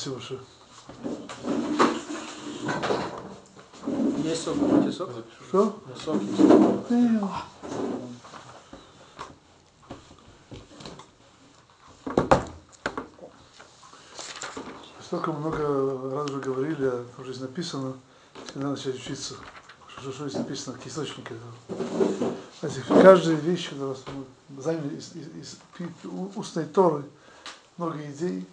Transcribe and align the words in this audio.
Спасибо 0.00 0.14
большое. 0.14 0.40
Есть 4.24 4.44
сок, 4.44 4.56
будете 4.56 4.92
сок? 4.92 5.10
Что? 5.46 5.82
Сок 6.02 6.22
есть. 6.22 6.40
Столько 15.02 15.32
много 15.32 16.14
раз 16.14 16.30
уже 16.30 16.40
говорили, 16.40 16.86
а 16.86 17.04
уже 17.18 17.34
здесь 17.34 17.42
написано, 17.42 17.92
когда 18.54 18.70
начать 18.70 18.94
учиться, 18.94 19.34
что, 19.86 20.12
что 20.12 20.28
здесь 20.30 20.38
написано, 20.38 20.76
какие 20.78 20.90
источники. 20.90 21.34
Знаете, 22.60 22.82
каждая 22.88 23.36
вещь, 23.36 23.68
когда 23.68 23.84
вас 23.84 24.02
заняли 24.60 24.96
из, 24.96 25.14
из, 25.14 25.26
из 25.36 25.58
устной 26.36 26.64
Торы, 26.64 27.04
много 27.76 27.98
идей, 28.10 28.46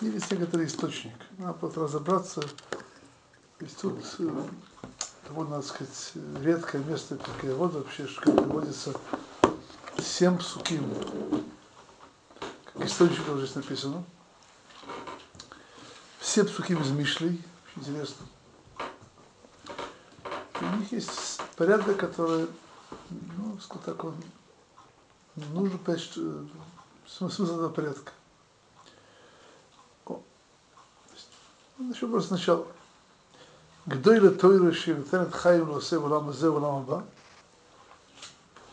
есть 0.00 0.30
некоторый 0.30 0.66
источник. 0.66 1.14
Надо 1.38 1.54
просто 1.54 1.80
разобраться. 1.80 2.40
То 2.40 3.64
есть 3.64 3.80
тут 3.80 3.98
э, 4.18 4.42
довольно, 5.26 5.56
так 5.56 5.64
сказать, 5.64 6.12
редкое 6.42 6.82
место, 6.82 7.18
вот 7.42 7.72
вообще, 7.72 8.06
что 8.06 8.30
приводится 8.32 8.92
семь 9.98 10.38
суким. 10.40 10.84
Как 12.72 12.84
источник 12.84 13.28
уже 13.28 13.46
здесь 13.46 13.56
написано. 13.56 14.04
Все 16.20 16.44
псухим 16.44 16.82
из 16.82 16.90
Мишлей, 16.90 17.42
очень 17.64 17.88
интересно. 17.88 18.26
У 20.60 20.76
них 20.76 20.92
есть 20.92 21.40
порядок, 21.56 21.96
который, 21.96 22.46
ну, 23.10 23.58
скажем 23.60 23.82
так, 23.84 24.04
он 24.04 24.14
нужно 25.36 25.78
понять, 25.78 26.10
э, 26.16 26.44
смысл 27.06 27.44
этого 27.44 27.70
порядка. 27.70 28.12
איזשהו 31.80 32.08
בוס 32.08 32.32
נשאר. 32.32 32.62
גדוי 33.88 34.20
לתוירה 34.20 34.68
את 35.22 35.34
חיים 35.34 35.66
לעושה 35.66 35.98
בעולם 35.98 36.28
הזה 36.28 36.50
ובעולם 36.50 36.74
הבא, 36.74 36.98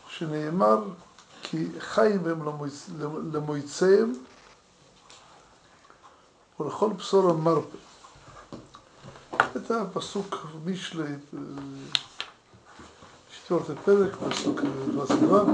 שנאמר 0.09 0.83
כי 1.43 1.67
חיים 1.79 2.27
הם 2.27 2.41
למועציהם 3.33 4.13
ולכל 6.59 6.89
בשור 6.97 7.29
המרפא. 7.29 7.77
את 9.35 9.71
הפסוק 9.71 10.35
משלי, 10.65 11.03
אה, 11.03 11.39
את 13.57 13.69
הפרק, 13.69 14.15
פסוק 14.29 14.59
אה, 14.59 15.03
24. 15.03 15.51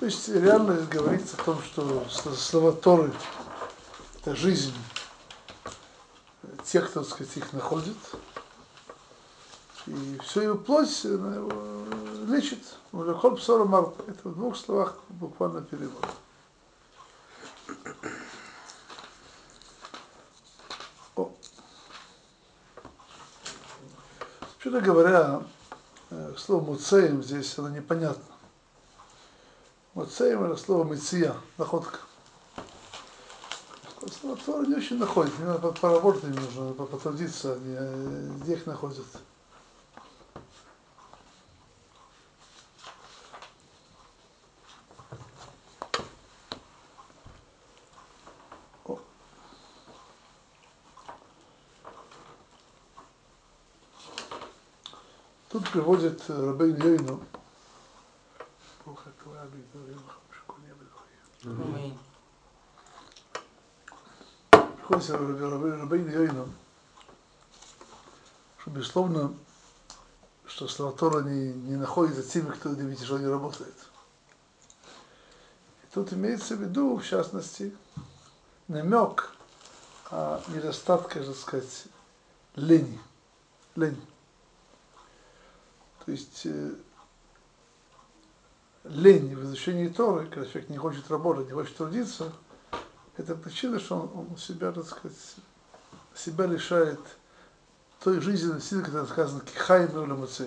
То 0.00 0.06
есть 0.06 0.30
реально 0.30 0.86
говорится 0.86 1.36
о 1.36 1.44
том, 1.44 1.62
что 1.62 2.08
слова 2.34 2.72
Торы– 2.72 3.12
это 4.22 4.34
жизнь 4.34 4.72
тех, 6.64 6.88
кто, 6.88 7.00
так 7.00 7.10
сказать, 7.10 7.36
их 7.36 7.52
находит. 7.52 7.96
И 9.86 10.18
все 10.24 10.40
его 10.40 10.56
плоть 10.56 11.04
его 11.04 11.84
лечит. 12.28 12.60
Псора 13.36 13.64
марп. 13.66 14.00
Это 14.08 14.30
в 14.30 14.34
двух 14.36 14.56
словах 14.56 14.96
буквально 15.10 15.60
перевод. 15.60 16.06
О. 21.14 21.30
Вообще 24.40 24.80
говоря, 24.80 25.42
э, 26.08 26.34
слово 26.38 26.64
муцеем 26.64 27.22
здесь 27.22 27.58
оно 27.58 27.68
непонятно. 27.68 28.29
Муцеем 29.92 30.44
это 30.44 30.56
слово 30.56 30.84
мыция, 30.84 31.34
находка. 31.58 31.98
Слово 34.20 34.36
Тора 34.36 34.64
не 34.64 34.76
очень 34.76 34.98
находит, 34.98 35.36
мне 35.38 35.48
надо 35.48 35.72
поработать, 35.72 36.24
им 36.24 36.36
нужно 36.36 36.72
потрудиться, 36.74 37.58
где 37.58 38.54
их 38.54 38.66
находят. 38.66 39.04
Тут 55.48 55.68
приводит 55.72 56.22
Рабейн 56.28 56.76
Йойну. 56.76 57.20
Аминь. 61.44 61.98
Приходится 64.50 65.16
Рабейн 65.16 66.10
Йойну, 66.10 66.48
что 68.58 68.70
безусловно, 68.70 69.34
что 70.46 70.68
слова 70.68 70.92
Тора 70.92 71.22
не, 71.22 71.52
не 71.52 71.76
находится 71.76 72.22
теми, 72.22 72.50
кто 72.50 72.74
где 72.74 72.94
тяжело 72.94 73.18
не 73.18 73.26
работает. 73.26 73.74
И 75.84 75.94
тут 75.94 76.12
имеется 76.12 76.56
в 76.56 76.60
виду, 76.60 76.96
в 76.96 77.06
частности, 77.06 77.74
намек 78.68 79.32
о 80.10 80.42
недостатке, 80.48 81.22
так 81.22 81.36
сказать, 81.36 81.84
лени. 82.56 83.00
Лень. 83.76 84.00
То 86.04 86.12
есть 86.12 86.46
лень 88.90 89.34
в 89.34 89.44
изучении 89.44 89.88
Торы, 89.88 90.26
когда 90.26 90.46
человек 90.46 90.70
не 90.70 90.78
хочет 90.78 91.10
работать, 91.10 91.46
не 91.46 91.52
хочет 91.52 91.76
трудиться, 91.76 92.32
это 93.16 93.34
причина, 93.34 93.78
что 93.78 93.96
он, 93.96 94.26
он 94.30 94.36
себя, 94.36 94.72
так 94.72 94.86
сказать, 94.86 95.16
себя 96.14 96.46
лишает 96.46 97.00
той 98.02 98.20
жизненной 98.20 98.60
силы, 98.60 98.82
которая 98.82 99.06
сказано 99.06 99.40
кихаем 99.40 99.88
и 99.88 100.44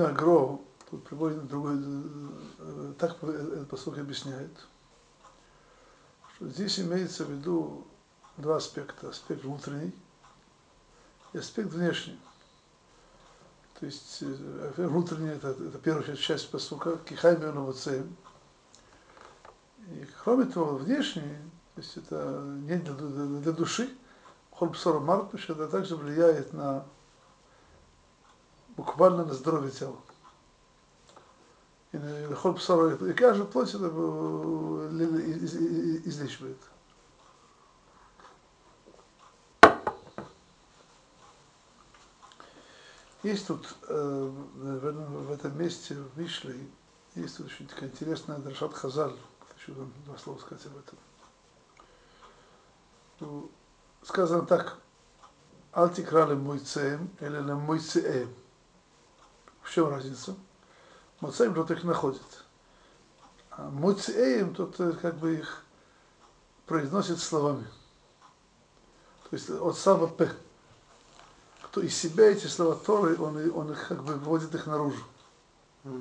улемуцеем. 0.00 0.08
О. 0.08 0.08
У 0.08 0.08
Рабейна 0.08 0.08
Агро, 0.08 0.58
тут 0.90 1.04
приводит 1.04 1.46
другой, 1.46 1.76
э, 2.58 2.92
так 2.98 3.22
этот 3.22 3.68
посыл 3.68 3.94
объясняет, 3.94 4.50
что 6.34 6.48
здесь 6.48 6.80
имеется 6.80 7.24
в 7.24 7.30
виду 7.30 7.86
два 8.36 8.56
аспекта. 8.56 9.10
Аспект 9.10 9.44
внутренний 9.44 9.92
и 11.32 11.38
аспект 11.38 11.72
внешний. 11.72 12.18
То 13.78 13.86
есть 13.86 14.18
э, 14.22 14.72
внутренний 14.76 15.30
это, 15.30 15.48
это 15.48 15.78
первая 15.78 16.16
часть, 16.16 16.50
посука, 16.50 16.98
кихайми 16.98 17.44
онавацеем. 17.44 18.16
И 19.88 20.06
кроме 20.22 20.44
того, 20.44 20.76
внешний, 20.76 21.36
то 21.74 21.80
есть 21.80 21.96
это 21.96 22.42
не 22.62 22.76
для, 22.76 22.94
для, 22.94 23.52
души, 23.52 23.90
холпсора 24.50 25.00
марпуш, 25.00 25.48
это 25.48 25.66
также 25.68 25.96
влияет 25.96 26.52
на 26.52 26.84
буквально 28.80 29.26
на 29.26 29.34
здоровье 29.34 29.70
тела. 29.70 29.96
И 31.92 31.98
ход 32.34 32.56
псора, 32.56 32.94
и 32.94 33.12
каждая 33.12 33.46
плоть 33.46 33.74
это 33.74 33.90
э, 33.92 34.88
из- 35.26 35.54
из- 35.54 36.06
излечивает. 36.06 36.56
Есть 43.22 43.48
тут, 43.48 43.76
э, 43.88 44.30
в 44.54 45.30
этом 45.30 45.58
месте, 45.58 45.94
в 45.94 46.18
Мишле, 46.18 46.56
есть 47.16 47.36
тут 47.36 47.48
очень 47.48 47.66
такая 47.66 47.90
интересная 47.90 48.38
Драшат 48.38 48.72
Хазаль. 48.72 49.14
Хочу 49.52 49.74
вам 49.74 49.92
два 50.06 50.16
слова 50.16 50.38
сказать 50.38 50.64
об 50.66 50.78
этом. 50.78 50.98
Ну, 53.18 53.50
Сказано 54.02 54.46
так, 54.46 54.78
Алтикрали 55.72 56.34
мойцеем 56.34 57.10
или 57.20 57.36
на 57.36 57.56
мойцеем. 57.56 58.34
В 59.70 59.72
чем 59.72 59.88
разница? 59.88 60.34
Моцеем 61.20 61.54
тот 61.54 61.70
их 61.70 61.84
находит. 61.84 62.20
А 63.50 63.70
мойцеем 63.70 64.52
тот 64.52 64.80
э, 64.80 64.90
как 65.00 65.16
бы 65.18 65.36
их 65.36 65.62
произносит 66.66 67.20
словами. 67.20 67.64
То 69.28 69.36
есть 69.36 69.48
от 69.48 69.78
самого 69.78 70.08
П. 70.08 70.28
Кто 71.62 71.82
из 71.82 71.96
себя 71.96 72.32
эти 72.32 72.48
слова 72.48 72.74
Торы, 72.74 73.16
он, 73.16 73.48
он 73.56 73.70
их 73.70 73.86
как 73.86 74.02
бы 74.02 74.14
выводит 74.14 74.52
их 74.56 74.66
наружу. 74.66 75.04
Это 75.84 75.94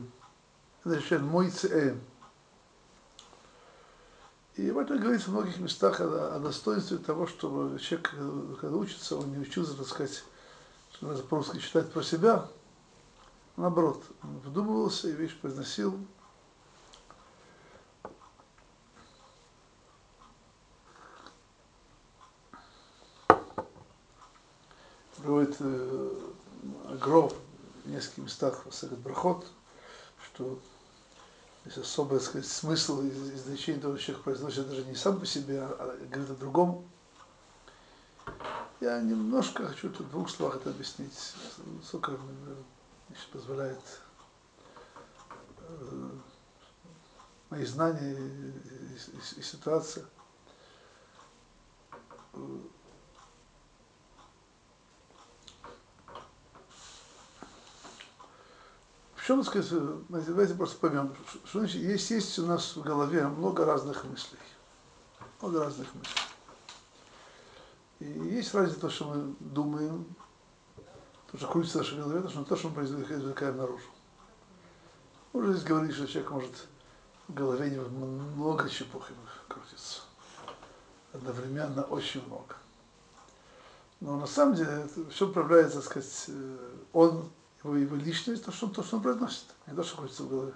означает 0.85 1.21
мойцеем. 1.21 2.01
И 4.55 4.71
в 4.71 4.79
этом 4.79 4.97
говорится 4.97 5.29
в 5.29 5.33
многих 5.33 5.59
местах 5.59 6.01
о, 6.01 6.37
о 6.37 6.39
достоинстве 6.39 6.97
того, 6.97 7.27
чтобы 7.27 7.77
человек, 7.77 8.15
когда 8.59 8.75
учится, 8.75 9.15
он 9.15 9.31
не 9.31 9.37
учился, 9.37 9.77
так 9.77 9.85
сказать, 9.85 10.23
что 10.91 11.05
надо 11.05 11.21
по-русски 11.21 11.59
читать 11.59 11.91
про 11.91 12.01
себя, 12.01 12.49
наоборот, 13.59 14.01
он 14.23 14.39
вдумывался 14.39 15.09
и 15.09 15.11
вещь 15.11 15.37
произносил. 15.37 15.99
Приводит 25.17 25.57
э, 25.59 26.31
Гроб 27.01 27.33
в 27.83 27.89
нескольких 27.89 28.23
местах 28.23 28.65
в 28.65 29.01
Брахот, 29.03 29.45
что 30.23 30.57
есть 31.65 31.77
особый 31.77 32.21
сказать, 32.21 32.47
смысл 32.47 33.01
и 33.01 33.11
значение 33.11 33.81
того, 33.81 33.97
что 33.97 34.05
человек 34.05 34.23
произносит 34.23 34.69
даже 34.69 34.85
не 34.85 34.95
сам 34.95 35.19
по 35.19 35.25
себе, 35.25 35.61
а 35.61 35.97
говорит 36.09 36.31
о 36.31 36.35
другом. 36.35 36.89
Я 38.79 39.01
немножко 39.01 39.67
хочу 39.67 39.89
тут 39.89 40.07
в 40.07 40.11
двух 40.11 40.29
словах 40.29 40.55
это 40.55 40.69
объяснить, 40.69 41.33
сколько 41.83 42.17
еще 43.09 43.27
позволяет 43.31 44.01
э, 45.59 46.09
мои 47.49 47.65
знания 47.65 48.17
и, 49.37 49.41
ситуация. 49.41 50.05
чем 59.29 59.43
сказать, 59.43 59.71
давайте 60.09 60.55
просто 60.55 60.79
поймем, 60.79 61.15
что 61.45 61.59
значит, 61.59 61.83
есть, 61.83 62.09
есть 62.09 62.39
у 62.39 62.47
нас 62.47 62.75
в 62.75 62.81
голове 62.81 63.27
много 63.27 63.63
разных 63.63 64.03
мыслей. 64.05 64.39
Много 65.39 65.65
разных 65.65 65.87
мыслей. 65.93 66.21
И 67.99 68.05
есть 68.35 68.51
разница 68.55 68.79
то, 68.79 68.89
что 68.89 69.05
мы 69.05 69.35
думаем, 69.39 70.15
то, 71.31 71.37
что 71.37 71.77
нашей 71.77 71.97
голове, 71.97 72.21
то, 72.21 72.29
что, 72.29 72.43
то, 72.43 72.55
что 72.55 72.69
мы 72.69 72.75
произвлекаем 72.75 73.57
наружу. 73.57 73.85
Можно 75.33 75.53
здесь 75.53 75.65
говорить, 75.65 75.95
что 75.95 76.07
человек 76.07 76.31
может 76.31 76.67
в 77.27 77.33
голове 77.33 77.79
много 77.79 78.67
чепухи 78.69 79.13
крутится. 79.47 80.01
Одновременно 81.13 81.83
очень 81.83 82.25
много. 82.25 82.55
Но 83.99 84.17
на 84.17 84.27
самом 84.27 84.55
деле 84.55 84.87
все 85.11 85.27
управляется, 85.27 85.77
так 85.77 85.85
сказать, 85.85 86.25
э, 86.29 86.57
он 86.93 87.29
его, 87.63 87.75
его 87.75 87.95
личность, 87.97 88.45
то, 88.45 88.51
что, 88.51 88.67
то, 88.67 88.81
что 88.81 88.97
он 88.97 89.03
произносит, 89.03 89.45
не 89.67 89.75
то, 89.75 89.83
что 89.83 89.97
хочется 89.97 90.23
в 90.23 90.29
голове. 90.29 90.53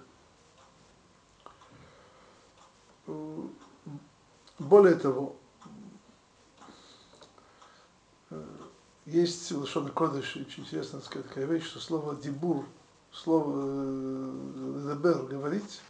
Более 4.60 4.96
того, 4.96 5.36
есть 9.06 9.52
Лошон 9.52 9.92
Кодыш, 9.92 10.36
очень 10.36 10.66
сказать, 10.66 11.28
такая 11.28 11.46
вещь, 11.46 11.66
что 11.66 11.80
слово 11.80 12.16
дибур, 12.16 12.66
слово 13.12 13.54
лебер, 14.90 15.24
говорить, 15.24 15.82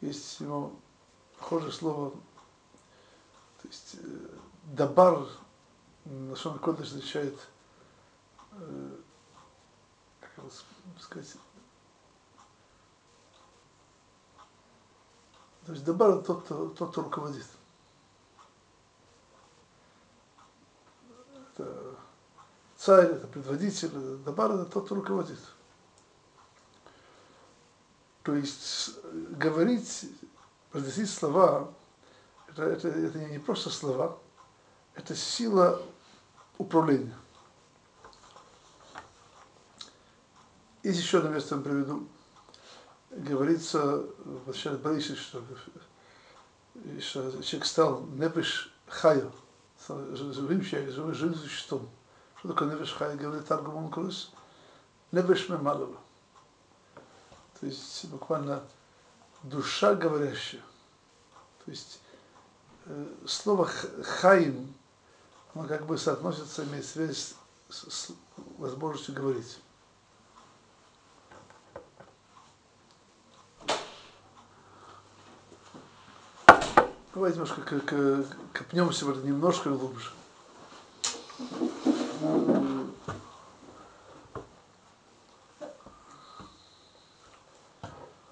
есть 0.00 0.40
ему 0.40 0.72
похожее 1.38 1.72
слово, 1.72 2.10
то 2.10 3.68
есть 3.68 3.96
дабар, 4.64 5.26
Лошон 6.04 6.58
Кодыш 6.58 6.88
означает 6.88 7.38
как 10.20 10.44
сказать, 11.00 11.36
то 15.66 15.72
есть 15.72 15.84
Дабар 15.84 16.22
тот, 16.22 16.42
кто, 16.44 16.68
тот, 16.70 16.90
кто 16.90 17.02
руководит. 17.02 17.46
Это 21.54 21.96
царь, 22.80 23.06
это 23.06 23.26
предводитель, 23.26 23.90
Дабар 24.24 24.52
это 24.52 24.64
тот, 24.64 24.86
кто 24.86 24.94
руководит. 24.94 25.38
То 28.22 28.34
есть 28.34 28.92
говорить, 29.04 30.10
произносить 30.70 31.10
слова, 31.10 31.72
это, 32.48 32.62
это, 32.64 32.88
это 32.88 33.18
не 33.18 33.38
просто 33.38 33.68
слова, 33.68 34.18
это 34.94 35.14
сила 35.14 35.82
управления. 36.56 37.14
Есть 40.82 41.00
еще 41.00 41.18
одно 41.18 41.30
место, 41.30 41.56
я 41.56 41.60
приведу. 41.60 42.08
Говорится 43.10 44.06
в 44.24 44.54
Шер 44.54 44.78
Борисович, 44.78 45.20
что, 45.20 45.42
что 47.00 47.42
человек 47.42 47.66
стал 47.66 48.06
непиш 48.06 48.72
хая, 48.86 49.30
живым 49.86 50.62
человеком, 50.64 51.12
живым 51.12 51.34
существом. 51.34 51.90
Что 52.40 52.48
такое 52.48 52.74
непиш 52.74 52.94
хая? 52.94 53.18
Говорит 53.18 53.46
Таргумон 53.46 53.90
Крус. 53.90 54.32
Непиш 55.12 55.50
мемалова. 55.50 55.98
То 57.60 57.66
есть 57.66 58.06
буквально 58.06 58.62
душа 59.42 59.94
говорящая. 59.94 60.62
То 61.62 61.70
есть 61.70 62.00
э, 62.86 63.06
слово 63.26 63.66
хаим, 63.66 64.72
оно 65.52 65.68
как 65.68 65.84
бы 65.84 65.98
соотносится, 65.98 66.64
имеет 66.64 66.86
связь 66.86 67.34
с, 67.68 67.90
с 67.90 68.12
возможностью 68.56 69.14
говорить. 69.14 69.58
Давайте 77.12 77.38
немножко 77.38 77.60
копнем 78.54 78.90
сегодня 78.94 79.28
немножко 79.28 79.68
глубже. 79.68 80.10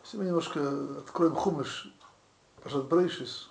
Если 0.05 0.17
мы 0.17 0.25
немножко 0.25 0.99
откроем 1.01 1.35
хумыш, 1.35 1.93
Пашат 2.63 2.87
Брейшис, 2.87 3.51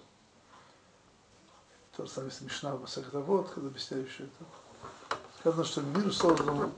то 1.95 2.05
же 2.05 2.11
самое 2.11 2.31
Мишна 2.41 2.75
Масахатавод, 2.75 3.49
когда 3.49 3.69
объясняющий 3.69 4.25
это. 4.25 5.17
Сказано, 5.39 5.63
что 5.63 5.81
мир 5.81 6.13
создан, 6.13 6.71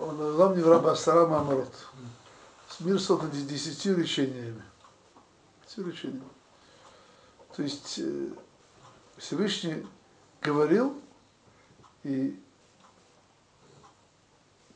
он 0.00 0.20
лам 0.36 0.56
не 0.56 0.62
враба 0.62 0.94
Сарама 0.94 1.40
Амарот. 1.40 1.72
Мир 2.80 3.00
создан 3.00 3.30
десятью 3.30 3.96
речениями. 3.96 4.62
Десятью 5.64 5.90
речениями. 5.90 6.28
То 7.56 7.62
есть 7.62 7.98
э, 7.98 8.28
Всевышний 9.16 9.86
говорил, 10.40 11.00
и 12.04 12.38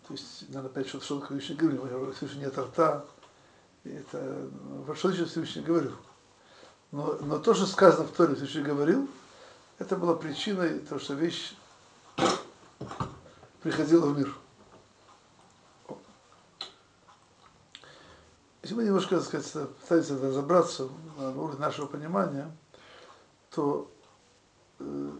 то 0.07 0.13
есть 0.13 0.51
надо 0.51 0.69
опять 0.69 0.87
что-то, 0.87 1.05
что 1.05 1.21
Всевышний 1.23 1.57
говорил, 1.57 2.13
Всевышний 2.13 2.41
нет 2.41 2.59
рта, 2.59 3.07
и 3.85 3.91
это, 3.91 4.51
что 4.95 5.09
значит 5.09 5.29
Всевышний 5.29 5.63
говорил? 5.63 5.97
Но, 6.93 7.15
но 7.23 7.39
то, 7.39 7.55
что 7.55 7.67
сказано 7.67 8.07
в 8.07 8.13
Торе, 8.13 8.35
Всевышний 8.35 8.63
говорил, 8.63 9.09
это 9.79 9.97
была 9.97 10.15
причиной 10.15 10.81
того, 10.81 11.01
что 11.01 11.15
вещь 11.15 11.55
приходила 13.63 14.07
в 14.07 14.19
мир. 14.19 14.35
Если 18.63 18.75
мы 18.75 18.85
немножко, 18.85 19.17
так 19.17 19.25
сказать, 19.27 19.69
пытаемся 19.81 20.19
разобраться 20.19 20.89
на 21.19 21.31
уровне 21.31 21.61
нашего 21.61 21.87
понимания, 21.87 22.55
то 23.51 23.91
э, 24.79 25.11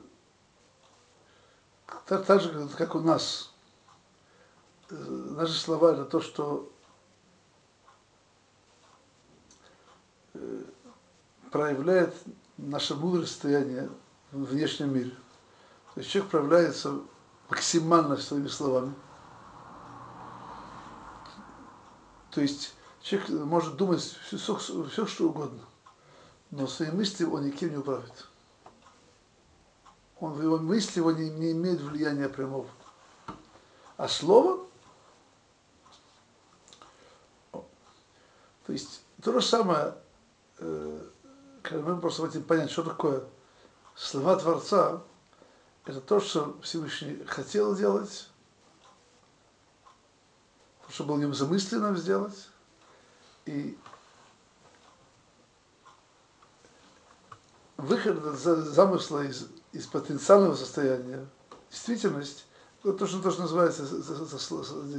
так, 2.07 2.25
так 2.27 2.41
же, 2.41 2.69
как 2.77 2.95
у 2.95 3.01
нас, 3.01 3.53
э, 4.91 4.95
наши 4.95 5.55
слова 5.55 5.93
это 5.93 6.05
то, 6.05 6.21
что 6.21 6.71
э, 10.35 10.65
проявляет 11.51 12.15
наше 12.57 12.95
мудрое 12.95 13.27
состояние 13.27 13.91
в 14.33 14.45
внешнем 14.45 14.95
мире. 14.95 15.11
То 15.95 16.01
есть 16.01 16.11
человек 16.11 16.31
проявляется 16.31 17.01
максимально 17.49 18.17
своими 18.17 18.49
словами. 18.49 18.95
То 22.31 22.41
есть 22.41 22.75
человек 23.01 23.29
может 23.29 23.77
думать 23.77 24.03
все, 24.03 24.57
все, 24.57 25.07
что 25.07 25.29
угодно 25.29 25.61
но 26.57 26.67
свои 26.67 26.91
мысли 26.91 27.25
он 27.25 27.47
никем 27.47 27.71
не 27.71 27.77
управит. 27.77 28.29
Он 30.21 30.41
его 30.41 30.59
мысли 30.59 31.01
его 31.01 31.13
не, 31.13 31.31
не 31.31 31.53
имеет 31.53 31.81
влияния 31.81 32.29
прямого. 32.29 32.69
А 33.97 34.09
слово, 34.09 34.67
то 37.53 38.73
есть 38.73 39.03
то 39.23 39.33
же 39.33 39.43
самое, 39.43 39.95
э, 40.59 41.09
когда 41.63 41.95
мы 41.95 42.01
просто 42.01 42.27
хотим 42.27 42.45
понять, 42.45 42.71
что 42.71 42.83
такое 42.83 43.25
слова 43.95 44.37
Творца, 44.37 45.03
это 45.85 46.01
то, 46.01 46.21
что 46.21 46.59
Всевышний 46.63 47.25
хотел 47.27 47.77
делать, 47.77 48.29
то, 50.87 50.93
что 50.93 51.05
было 51.05 51.19
ним 51.19 51.35
замысленно 51.35 51.95
сделать, 51.97 52.49
и 53.47 53.79
выход 57.77 58.23
замысла 58.39 59.25
из, 59.25 59.49
из 59.75 59.87
потенциального 59.87 60.55
состояния, 60.55 61.27
действительность, 61.71 62.47
то, 62.83 63.07
что, 63.07 63.21
то, 63.21 63.31
что 63.31 63.43
называется 63.43 63.85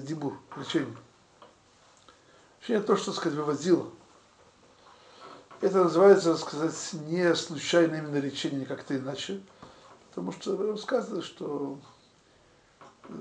дебур, 0.02 0.38
речение. 0.58 0.96
Речение 2.62 2.84
то, 2.84 2.98
что, 2.98 3.14
сказать, 3.14 3.38
выводило. 3.38 3.90
Это 5.62 5.86
называется, 5.86 6.34
так 6.34 6.42
сказать, 6.42 6.94
не 7.08 7.34
случайное 7.36 8.00
именно 8.00 8.18
речение, 8.18 8.66
как-то 8.66 8.98
иначе. 8.98 9.42
Потому 10.10 10.34
что 10.34 10.76
сказано, 10.78 11.22
что 11.22 11.80
э, 13.08 13.14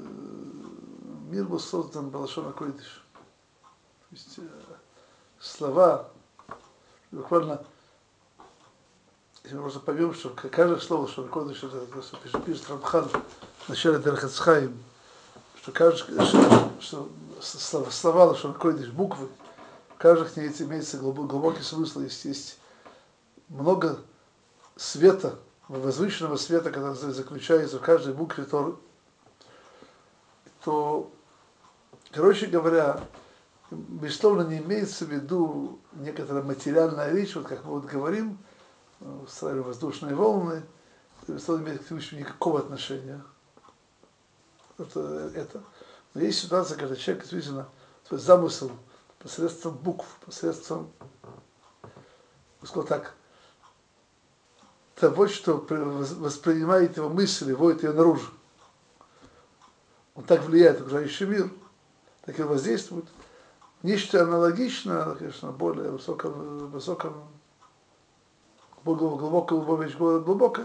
мир 1.31 1.45
был 1.45 1.61
создан 1.61 2.11
Балашона 2.11 2.53
Койдыш. 2.53 3.05
То 3.63 3.69
есть 4.11 4.39
э, 4.39 4.43
слова, 5.39 6.11
буквально, 7.13 7.65
если 9.45 9.57
мы 9.57 9.63
просто 9.63 9.81
поймем, 9.81 10.15
что 10.15 10.31
каждое 10.31 10.81
слово, 10.81 11.07
что 11.07 11.25
Койдыш, 11.25 11.63
это 11.65 11.85
пишет, 12.23 12.45
пишет 12.45 12.71
Рамхан 12.71 13.11
в 13.59 13.69
начале 13.69 13.99
Дерхацхайм, 13.99 14.75
что, 15.61 15.71
каждый, 15.71 16.25
что, 16.25 16.71
что 16.81 17.11
слова, 17.41 17.91
слова 17.91 18.35
что 18.35 18.55
Койдыш, 18.55 18.89
буквы, 18.89 19.29
в 19.95 19.99
каждых 19.99 20.39
имеется 20.39 20.97
глубокий 20.97 21.63
смысл, 21.63 22.01
есть, 22.01 22.25
есть 22.25 22.59
много 23.51 23.99
света, 24.77 25.39
возвышенного 25.69 26.37
света, 26.37 26.71
который 26.71 26.95
заключается 26.95 27.79
в 27.79 27.83
каждой 27.83 28.15
букве 28.15 28.45
Торы, 28.45 28.77
то, 30.65 31.13
короче 32.13 32.47
говоря, 32.47 32.99
безусловно, 33.71 34.49
не 34.49 34.57
имеется 34.59 35.05
в 35.05 35.11
виду 35.11 35.79
некоторая 35.93 36.43
материальная 36.43 37.13
речь, 37.13 37.35
вот 37.35 37.47
как 37.47 37.63
мы 37.65 37.73
вот 37.73 37.85
говорим, 37.85 38.39
устраиваем 39.05 39.65
воздушные 39.65 40.15
волны, 40.15 40.63
безусловно, 41.27 41.65
имеет 41.65 41.83
к 41.83 41.85
этому 41.85 42.01
никакого 42.13 42.61
отношения. 42.61 43.23
Это, 44.79 45.31
это. 45.35 45.63
Но 46.15 46.21
есть 46.21 46.41
ситуация, 46.41 46.77
когда 46.77 46.97
человек 46.97 47.23
действительно 47.23 47.69
свой 48.07 48.21
замысел 48.21 48.71
посредством 49.19 49.77
букв, 49.77 50.07
посредством, 50.25 50.91
сказал 52.63 52.85
так, 52.85 53.15
того, 54.95 55.29
что 55.29 55.57
воспринимает 55.59 56.97
его 56.97 57.09
мысли, 57.09 57.53
вводит 57.53 57.83
ее 57.83 57.93
наружу. 57.93 58.31
Он 60.15 60.25
так 60.25 60.45
влияет 60.45 60.79
на 60.79 60.87
окружающий 60.87 61.27
мир, 61.27 61.51
так 62.25 62.39
и 62.39 62.43
воздействует. 62.43 63.07
Нечто 63.83 64.23
аналогичное, 64.23 65.15
конечно, 65.15 65.53
более 65.53 65.91
высоком, 65.91 66.69
высоком 66.71 67.29
глубоко, 68.85 69.17
глубоко, 69.17 70.21
глубоко, 70.21 70.63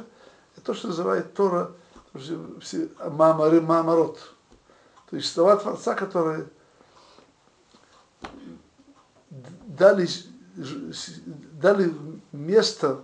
это 0.56 0.66
то, 0.66 0.74
что 0.74 0.88
называет 0.88 1.34
Тора 1.34 1.72
Мамары 3.00 3.62
Мамарот. 3.62 4.34
То 5.10 5.16
есть 5.16 5.32
слова 5.32 5.56
Творца, 5.56 5.96
которые 5.96 6.48
дали, 9.30 10.08
дали 10.56 11.94
место 12.32 13.04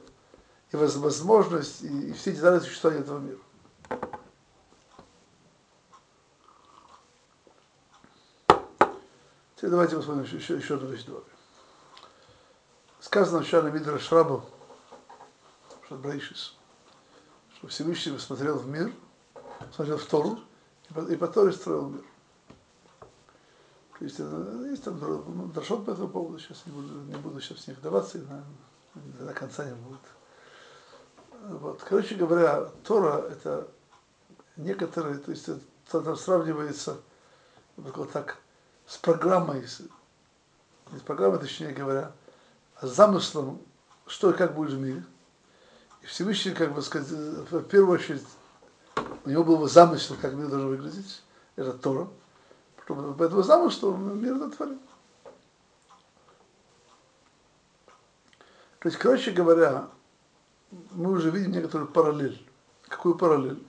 и 0.72 0.76
возможность, 0.76 1.84
и, 1.84 2.12
все 2.14 2.32
детали 2.34 2.60
существования 2.60 3.02
этого 3.02 3.20
мира. 3.20 3.40
Теперь 9.56 9.70
давайте 9.70 9.96
посмотрим 9.96 10.24
еще, 10.24 10.38
еще, 10.38 10.58
еще 10.58 10.76
одну 10.76 10.90
вещь. 10.90 11.06
Сказано 13.00 13.40
в 13.40 13.42
начале 13.42 13.72
Мидра 13.72 13.98
Шрабу, 14.00 14.44
Шабрейшис, 15.88 16.56
что 17.56 17.68
Всевышний 17.68 18.18
смотрел 18.18 18.58
в 18.58 18.68
мир, 18.68 18.92
смотрел 19.72 19.98
в 19.98 20.06
Тору, 20.06 20.40
и 20.90 20.94
по, 20.94 21.00
и 21.02 21.16
по 21.16 21.28
Торе 21.28 21.52
строил 21.52 21.90
мир. 21.90 22.04
То 24.00 24.04
есть, 24.04 24.20
есть 24.20 24.84
там 24.84 25.00
ну, 25.00 25.48
дрошот 25.48 25.86
по 25.86 25.92
этому 25.92 26.10
поводу, 26.10 26.40
сейчас 26.40 26.66
не 26.66 26.72
буду, 26.74 26.94
не 27.04 27.16
буду 27.16 27.40
сейчас 27.40 27.60
в 27.60 27.68
них 27.68 27.78
вдаваться, 27.78 28.18
и 28.18 28.22
на, 28.22 28.44
до 29.26 29.34
конца 29.34 29.64
не 29.64 29.76
будет. 29.76 30.00
Вот. 31.50 31.82
Короче 31.84 32.16
говоря, 32.16 32.66
Тора 32.84 33.22
это 33.30 33.68
некоторые, 34.58 35.18
то 35.18 35.32
есть 35.32 35.48
это 35.88 36.16
сравнивается 36.16 36.98
вот 37.78 38.12
так 38.12 38.38
с 38.88 38.98
программой, 38.98 39.66
с 39.68 39.82
программой, 41.06 41.40
точнее 41.40 41.72
говоря, 41.72 42.12
а 42.78 42.88
с 42.88 42.96
замыслом, 42.96 43.62
что 44.08 44.32
и 44.32 44.34
как 44.34 44.56
будет 44.56 44.72
в 44.72 44.80
мире. 44.80 45.04
Всевышний, 46.06 46.54
как 46.54 46.74
бы 46.74 46.82
сказать, 46.82 47.10
в 47.10 47.64
первую 47.64 47.96
очередь, 47.96 48.26
у 49.26 49.30
него 49.30 49.44
был 49.44 49.68
замысел, 49.68 50.16
как 50.22 50.34
мир 50.34 50.48
должен 50.48 50.70
выглядеть, 50.70 51.24
это 51.56 51.74
Тора. 51.74 52.08
Потом 52.78 53.16
по 53.16 53.24
этому 53.24 53.42
замыслу 53.42 53.96
мир 53.96 54.38
дотворил. 54.38 54.80
То 58.80 58.90
есть, 58.90 58.98
короче 59.00 59.32
говоря, 59.32 59.90
мы 60.92 61.12
уже 61.12 61.32
видим 61.32 61.52
некоторую 61.52 61.90
параллель. 61.90 62.48
Какую 62.88 63.16
параллель? 63.16 63.66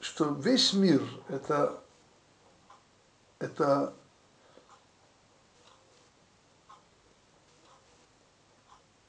Что 0.00 0.34
весь 0.34 0.74
мир 0.74 1.02
это, 1.28 1.82
это 3.38 3.94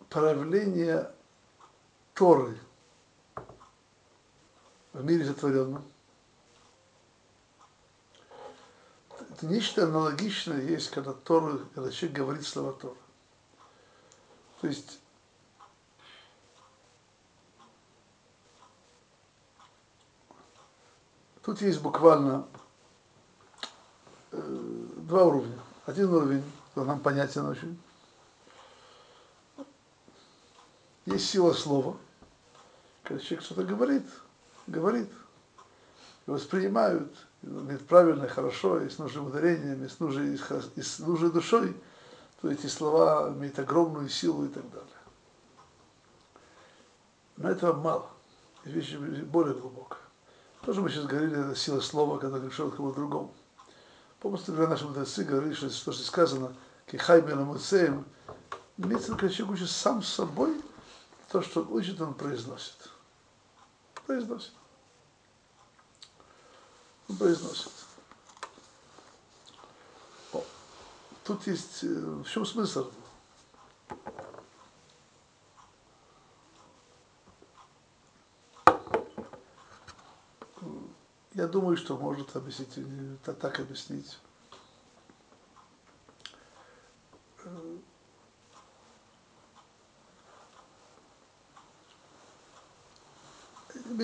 проявление 0.10 1.12
Торы 2.16 2.58
в 4.94 5.04
мире 5.04 5.26
сотворенном. 5.26 5.84
Это 9.30 9.46
нечто 9.48 9.84
аналогичное 9.84 10.62
есть, 10.62 10.90
когда 10.92 11.14
Тора, 11.14 11.60
когда 11.76 11.92
человек 11.92 12.18
говорит 12.18 12.48
слова 12.48 12.72
Тора. 12.72 12.96
То 14.62 14.68
есть 14.68 15.00
Тут 21.44 21.62
есть 21.62 21.80
буквально 21.80 22.48
э, 24.32 24.88
два 24.98 25.26
уровня. 25.26 25.60
Один 25.86 26.12
уровень, 26.12 26.44
который 26.70 26.88
нам 26.88 27.00
понятен 27.00 27.46
очень. 27.46 27.80
Есть 31.06 31.30
сила 31.30 31.54
слова. 31.54 31.98
Когда 33.06 33.24
человек 33.24 33.46
что-то 33.46 33.64
говорит, 33.64 34.06
говорит, 34.68 35.10
и 36.26 36.32
воспринимают, 36.32 37.16
имеет 37.44 37.86
правильно, 37.88 38.28
хорошо, 38.28 38.82
и 38.82 38.90
с 38.90 38.98
нужным 38.98 39.28
ударением, 39.28 39.84
и 39.84 39.88
с 39.88 40.00
нужной, 40.00 40.34
и 40.76 40.82
с 40.82 41.00
нужной 41.00 41.32
душой, 41.32 41.76
то 42.42 42.52
эти 42.52 42.66
слова 42.66 43.30
имеют 43.30 43.60
огромную 43.60 44.10
силу 44.10 44.46
и 44.46 44.50
так 44.50 44.68
далее. 44.72 44.90
Но 47.38 47.50
этого 47.50 47.80
мало. 47.80 48.10
Есть 48.64 48.94
вещи 48.94 49.22
более 49.22 49.54
глубокая. 49.54 50.00
Тоже 50.64 50.82
мы 50.82 50.90
сейчас 50.90 51.06
говорили, 51.06 51.40
это 51.40 51.56
сила 51.56 51.80
слова, 51.82 52.18
когда 52.18 52.40
пришел 52.40 52.72
к 52.72 52.78
кому-то 52.78 52.96
другому. 52.96 53.34
Помните, 54.20 54.46
когда 54.48 54.68
наши 54.68 54.86
мудрецы 54.88 55.24
говорили, 55.24 55.54
что 55.54 55.68
то, 55.68 55.92
что 55.92 56.04
сказано, 56.04 56.56
кихай 56.88 57.22
муцеем, 57.22 58.04
имеется 58.78 59.08
в 59.08 59.10
виду, 59.10 59.18
когда 59.20 59.30
человек 59.30 59.58
учит 59.58 59.70
сам 59.70 60.02
с 60.02 60.08
собой, 60.08 60.60
то, 61.32 61.44
что 61.44 61.62
учит, 61.70 62.02
он 62.02 62.16
произносит. 62.16 62.90
Произносит. 64.06 64.54
Он 67.10 67.18
произносит. 67.18 67.72
О, 70.34 70.44
тут 71.24 71.48
есть, 71.48 71.84
э, 71.84 71.88
в 71.88 72.26
чем 72.26 72.46
смысл? 72.46 72.92
Я 81.34 81.48
думаю, 81.48 81.76
что 81.76 81.98
может 81.98 82.36
объяснить, 82.36 82.80
так, 83.24 83.38
так 83.40 83.60
объяснить. 83.60 84.18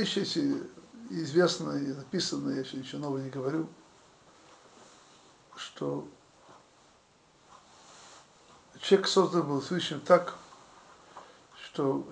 Вещи 0.01 0.17
эти 0.17 0.63
известные, 1.12 1.93
написанные, 1.93 2.55
я 2.55 2.62
еще 2.63 2.77
ничего 2.77 3.01
нового 3.01 3.20
не 3.20 3.29
говорю, 3.29 3.70
что 5.55 6.08
человек 8.79 9.08
создан 9.08 9.48
был 9.48 9.62
Всевышним 9.62 10.00
так, 10.00 10.39
что 11.63 12.03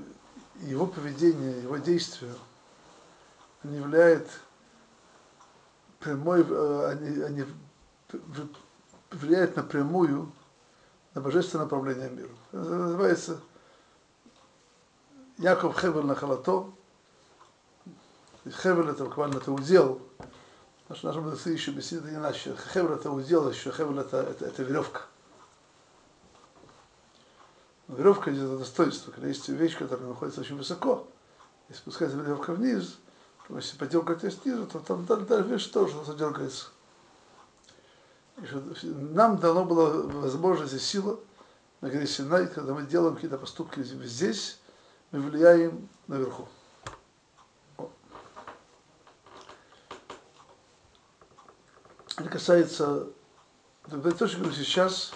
его 0.60 0.86
поведение, 0.86 1.64
его 1.64 1.78
действия 1.78 2.36
не 3.64 3.78
является 3.78 4.38
прямой, 5.98 6.46
э, 6.48 6.92
они, 6.92 7.24
они 7.24 7.46
влияют 9.10 9.56
напрямую 9.56 10.32
на 11.16 11.22
божественное 11.22 11.66
направление 11.66 12.12
мира. 12.12 12.36
Это 12.52 12.70
называется 12.70 13.42
Яков 15.40 15.76
Хевель 15.82 16.06
на 18.46 18.52
халато. 18.52 18.62
Хевель 18.62 18.90
это 18.90 19.06
буквально 19.06 19.38
это 19.38 19.52
удел. 19.52 20.02
Наши, 20.88 21.06
наши 21.06 21.22
мудрецы 21.22 21.50
еще 21.50 21.72
беседуют 21.72 22.16
иначе. 22.16 22.56
Хевель 22.74 22.94
это 22.94 23.12
удел, 23.12 23.50
еще 23.50 23.72
хевель 23.72 24.00
это, 24.00 24.18
это, 24.18 24.46
это 24.46 24.64
веревка. 24.64 25.02
Но 27.88 27.96
веревка 27.96 28.32
это 28.32 28.58
достоинство. 28.58 29.12
Когда 29.12 29.28
есть 29.28 29.48
вещь, 29.50 29.78
которая 29.78 30.08
находится 30.08 30.42
очень 30.42 30.58
высоко, 30.58 31.08
и 31.70 31.74
спускается 31.74 32.18
веревка 32.18 32.54
вниз, 32.54 32.98
то 33.48 33.56
если 33.56 33.78
подергать 33.78 34.24
ее 34.24 34.32
снизу, 34.32 34.68
то 34.68 34.80
там 34.80 35.06
дальше 35.06 35.50
вещь 35.50 35.68
тоже 35.68 36.04
задергается. 36.06 36.68
И 38.42 38.46
что 38.46 38.64
нам 38.84 39.38
дано 39.38 39.66
было 39.66 40.04
возможность 40.04 40.74
и 40.74 40.80
сила 40.80 41.20
на 41.82 42.06
Синай, 42.06 42.48
когда 42.48 42.74
мы 42.74 42.84
делаем 42.84 43.16
какие-то 43.16 43.38
поступки 43.38 43.82
здесь, 43.84 44.60
мы 45.12 45.22
влияем 45.22 45.90
наверху. 46.08 46.48
Это 52.20 52.30
касается, 52.30 53.08
то, 53.86 54.28
что 54.28 54.40
говорю 54.40 54.54
сейчас, 54.54 55.14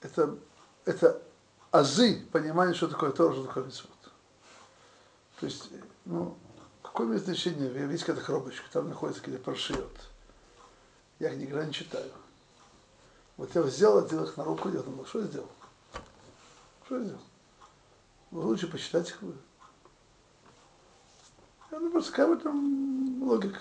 это, 0.00 0.36
это 0.84 1.22
азы 1.70 2.26
понимания, 2.32 2.74
что 2.74 2.88
такое 2.88 3.12
Тора, 3.12 3.32
что 3.32 3.44
такое 3.44 3.62
митцвот. 3.62 3.92
То 5.38 5.46
есть, 5.46 5.70
ну, 6.04 6.36
какое 6.82 7.06
имеет 7.06 7.24
значение, 7.24 7.68
видите, 7.68 8.04
какая-то 8.04 8.26
коробочка, 8.26 8.64
там 8.72 8.88
находится 8.88 9.22
какие-то 9.22 9.44
паршиот. 9.44 9.96
Я 11.20 11.30
их 11.30 11.38
никогда 11.38 11.64
не 11.64 11.72
читаю. 11.72 12.10
Вот 13.36 13.54
я 13.54 13.62
взял, 13.62 13.98
одел 13.98 14.24
их 14.24 14.36
на 14.36 14.42
руку, 14.42 14.68
я 14.68 14.82
думал, 14.82 15.06
что 15.06 15.20
я 15.20 15.26
сделал? 15.26 15.48
Что 16.86 16.98
я 16.98 17.04
сделал? 17.04 17.22
Ну, 18.32 18.40
лучше 18.40 18.66
почитать 18.66 19.10
их 19.10 19.18
ну, 21.70 21.90
просто 21.90 22.10
какая 22.10 22.34
этом 22.34 23.22
логика. 23.22 23.60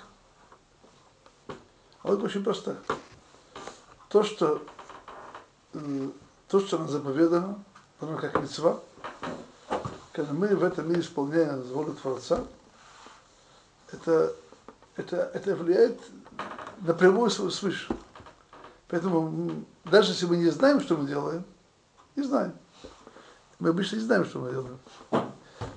А 2.04 2.10
логика 2.10 2.26
очень 2.26 2.44
простая. 2.44 2.78
То, 4.10 4.24
что, 4.24 4.62
то, 6.48 6.60
что 6.60 6.78
нам 6.80 6.90
заповедано, 6.90 7.64
оно 8.00 8.18
как 8.18 8.42
мецва, 8.42 8.80
когда 10.12 10.34
мы 10.34 10.56
в 10.56 10.64
этом 10.64 10.90
мире 10.90 11.02
исполняем 11.02 11.62
волю 11.62 11.94
Творца, 11.94 12.44
это, 13.92 14.36
это, 14.96 15.32
это 15.34 15.56
влияет 15.56 16.00
напрямую 16.82 17.30
свыше. 17.30 17.96
Поэтому 18.88 19.66
даже 19.86 20.12
если 20.12 20.26
мы 20.26 20.38
не 20.38 20.50
знаем, 20.50 20.82
что 20.82 20.98
мы 20.98 21.08
делаем, 21.08 21.46
не 22.16 22.24
знаем. 22.24 22.54
Мы 23.60 23.70
обычно 23.70 23.98
не 23.98 24.02
знаем, 24.02 24.26
что 24.26 24.40
мы 24.40 24.52
делаем. 24.52 24.80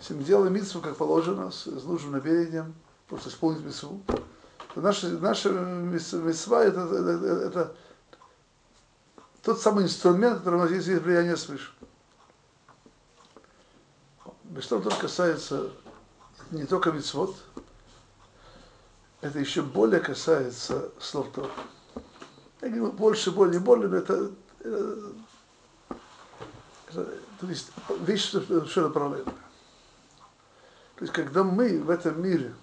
Если 0.00 0.14
мы 0.14 0.25
делаем 0.25 0.52
митцву, 0.54 0.81
как 0.81 0.97
положено, 0.97 1.50
с, 1.50 1.66
с 1.66 1.85
нужным 1.85 2.12
намерением, 2.12 2.75
просто 3.09 3.28
исполнить 3.28 3.64
митцву, 3.64 4.00
то 4.75 4.81
наша, 4.81 5.09
наша 5.09 5.50
митцва 5.50 6.64
это, 6.64 6.81
это, 6.81 7.27
это, 7.46 7.77
тот 9.42 9.61
самый 9.61 9.85
инструмент, 9.85 10.38
который 10.38 10.57
у 10.57 10.62
нас 10.62 10.70
есть, 10.72 10.88
есть 10.88 11.03
влияние 11.03 11.37
свыше. 11.37 11.70
Что 14.61 14.81
только 14.81 15.03
касается 15.03 15.70
не 16.51 16.64
только 16.64 16.90
митцвот, 16.90 17.37
это 19.20 19.38
еще 19.38 19.62
более 19.62 20.01
касается 20.01 20.90
слов 21.01 21.31
Тора. 21.33 21.51
Я 22.61 22.68
говорю, 22.68 22.92
больше, 22.92 23.31
более, 23.31 23.61
более, 23.61 23.88
но 23.88 23.96
это, 23.98 24.31
это, 24.61 25.12
это 26.88 27.05
то 27.40 27.46
есть 27.46 27.70
вещь 28.01 28.31
совершенно 28.31 28.90
параллельная. 28.90 29.35
То 30.96 31.03
есть, 31.03 31.12
когда 31.12 31.44
мы 31.44 31.81
в 31.81 31.90
этом 31.90 32.22
мире, 32.22 32.55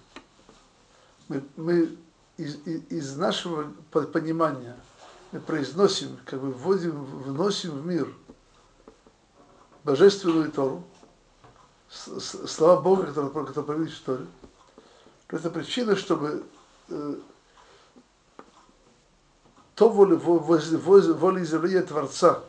мы, 1.28 1.42
мы 1.56 1.98
из, 2.36 2.56
из 2.66 3.16
нашего 3.16 3.72
понимания 3.90 4.76
мы 5.32 5.40
произносим, 5.40 6.18
как 6.24 6.40
бы 6.40 6.50
вводим, 6.50 7.04
вносим 7.04 7.70
в 7.70 7.86
мир 7.86 8.08
божественную 9.84 10.50
Тору, 10.50 10.84
слова 11.88 12.80
Бога, 12.80 13.06
которые, 13.06 13.32
которые 13.32 13.64
повелись 13.64 13.94
в 13.94 14.02
Торе, 14.02 14.26
то 15.26 15.36
это 15.36 15.50
причина, 15.50 15.96
чтобы 15.96 16.44
э, 16.88 17.14
то 19.74 19.88
воля, 19.88 20.16
воля, 20.16 21.12
воля 21.14 21.42
изъявления 21.42 21.82
Творца, 21.82 22.40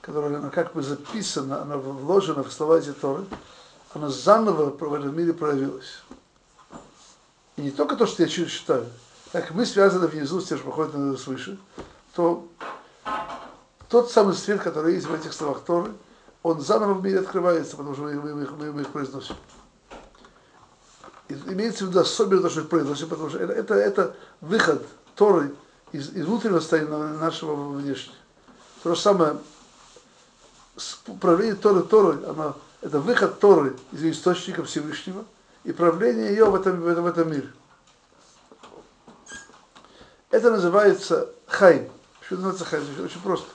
которая 0.00 0.36
она 0.38 0.50
как 0.50 0.74
бы 0.74 0.82
записана, 0.82 1.62
она 1.62 1.76
вложена 1.76 2.42
в 2.44 2.52
слова 2.52 2.78
эти 2.78 2.92
Торы, 2.92 3.24
она 3.94 4.08
заново 4.08 4.70
в 4.70 4.94
этом 4.94 5.16
мире 5.16 5.32
проявилась. 5.32 6.02
И 7.56 7.62
не 7.62 7.70
только 7.70 7.96
то, 7.96 8.06
что 8.06 8.24
я 8.24 8.28
читаю, 8.28 8.86
так 9.34 9.50
мы 9.50 9.66
связаны 9.66 10.06
внизу 10.06 10.40
с 10.40 10.44
тем, 10.44 10.58
что 10.58 10.70
проходит 10.70 11.18
свыше, 11.18 11.58
то 12.14 12.46
тот 13.88 14.12
самый 14.12 14.32
свет, 14.32 14.62
который 14.62 14.94
есть 14.94 15.08
в 15.08 15.12
этих 15.12 15.32
словах 15.32 15.62
Торы, 15.64 15.90
он 16.44 16.60
заново 16.60 16.94
в 16.94 17.02
мире 17.02 17.18
открывается, 17.18 17.76
потому 17.76 17.94
что 17.96 18.04
мы, 18.04 18.14
мы, 18.14 18.46
мы, 18.46 18.72
мы 18.72 18.82
их 18.82 18.88
произносим. 18.90 19.34
И 21.28 21.32
имеется 21.32 21.84
в 21.84 21.88
виду 21.88 21.98
особенно 21.98 22.42
то, 22.42 22.48
что 22.48 22.60
их 22.60 22.68
произносим, 22.68 23.08
потому 23.08 23.28
что 23.28 23.40
это, 23.40 23.52
это, 23.54 23.74
это 23.74 24.16
выход 24.40 24.86
Торы 25.16 25.52
из, 25.90 26.10
из 26.10 26.26
внутреннего 26.26 26.60
состояния 26.60 27.18
нашего 27.18 27.56
внешнего. 27.72 28.14
То 28.84 28.94
же 28.94 29.00
самое, 29.00 29.38
правление 31.20 31.56
Торы 31.56 31.82
Торы, 31.82 32.24
оно, 32.24 32.56
это 32.82 33.00
выход 33.00 33.40
Торы 33.40 33.74
из 33.90 34.04
источника 34.04 34.62
Всевышнего 34.62 35.24
и 35.64 35.72
правление 35.72 36.28
ее 36.28 36.44
в 36.44 36.54
этом, 36.54 36.80
в 36.80 36.86
этом, 36.86 37.02
в 37.02 37.08
этом 37.08 37.32
мире. 37.32 37.50
Это 40.34 40.50
называется 40.50 41.30
хайм. 41.46 41.88
Что 42.20 42.34
называется 42.34 42.64
хайм? 42.64 43.04
Очень 43.04 43.20
просто. 43.20 43.46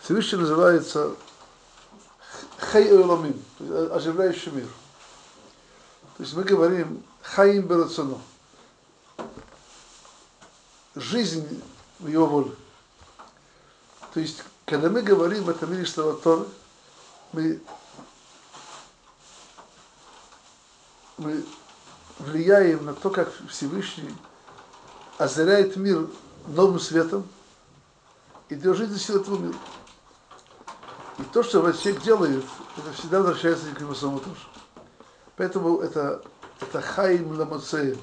Всевышний 0.00 0.38
называется 0.38 1.14
хай 2.56 2.88
эламим, 2.88 3.38
оживляющий 3.92 4.50
мир. 4.52 4.66
То 6.16 6.22
есть 6.22 6.32
мы 6.32 6.44
говорим 6.44 7.04
хаим 7.20 7.66
берацано 7.66 8.18
жизнь 10.94 11.62
в 11.98 12.08
его 12.08 12.24
воле. 12.28 12.56
То 14.14 14.20
есть, 14.20 14.42
когда 14.64 14.88
мы 14.88 15.02
говорим 15.02 15.44
в 15.44 15.50
этом 15.50 15.70
мире 15.70 15.84
слова 15.84 16.14
Торы, 16.14 16.46
мы, 17.32 17.60
мы 21.18 21.44
влияем 22.20 22.86
на 22.86 22.94
то, 22.94 23.10
как 23.10 23.30
Всевышний 23.50 24.16
озаряет 25.18 25.76
мир 25.76 26.08
новым 26.46 26.80
светом 26.80 27.26
и 28.48 28.54
для 28.54 28.74
жизни 28.74 28.96
силы 28.96 29.20
этого 29.20 29.38
мира. 29.38 29.56
И 31.18 31.22
то, 31.32 31.42
что 31.42 31.72
человек 31.72 32.02
делает, 32.02 32.44
это 32.76 32.92
всегда 32.92 33.18
возвращается 33.18 33.70
к 33.74 33.80
нему 33.80 33.94
самому 33.94 34.20
тоже. 34.20 34.40
Поэтому 35.36 35.78
это, 35.78 36.22
это 36.60 36.80
хайм 36.80 37.38
ламацеем 37.38 37.98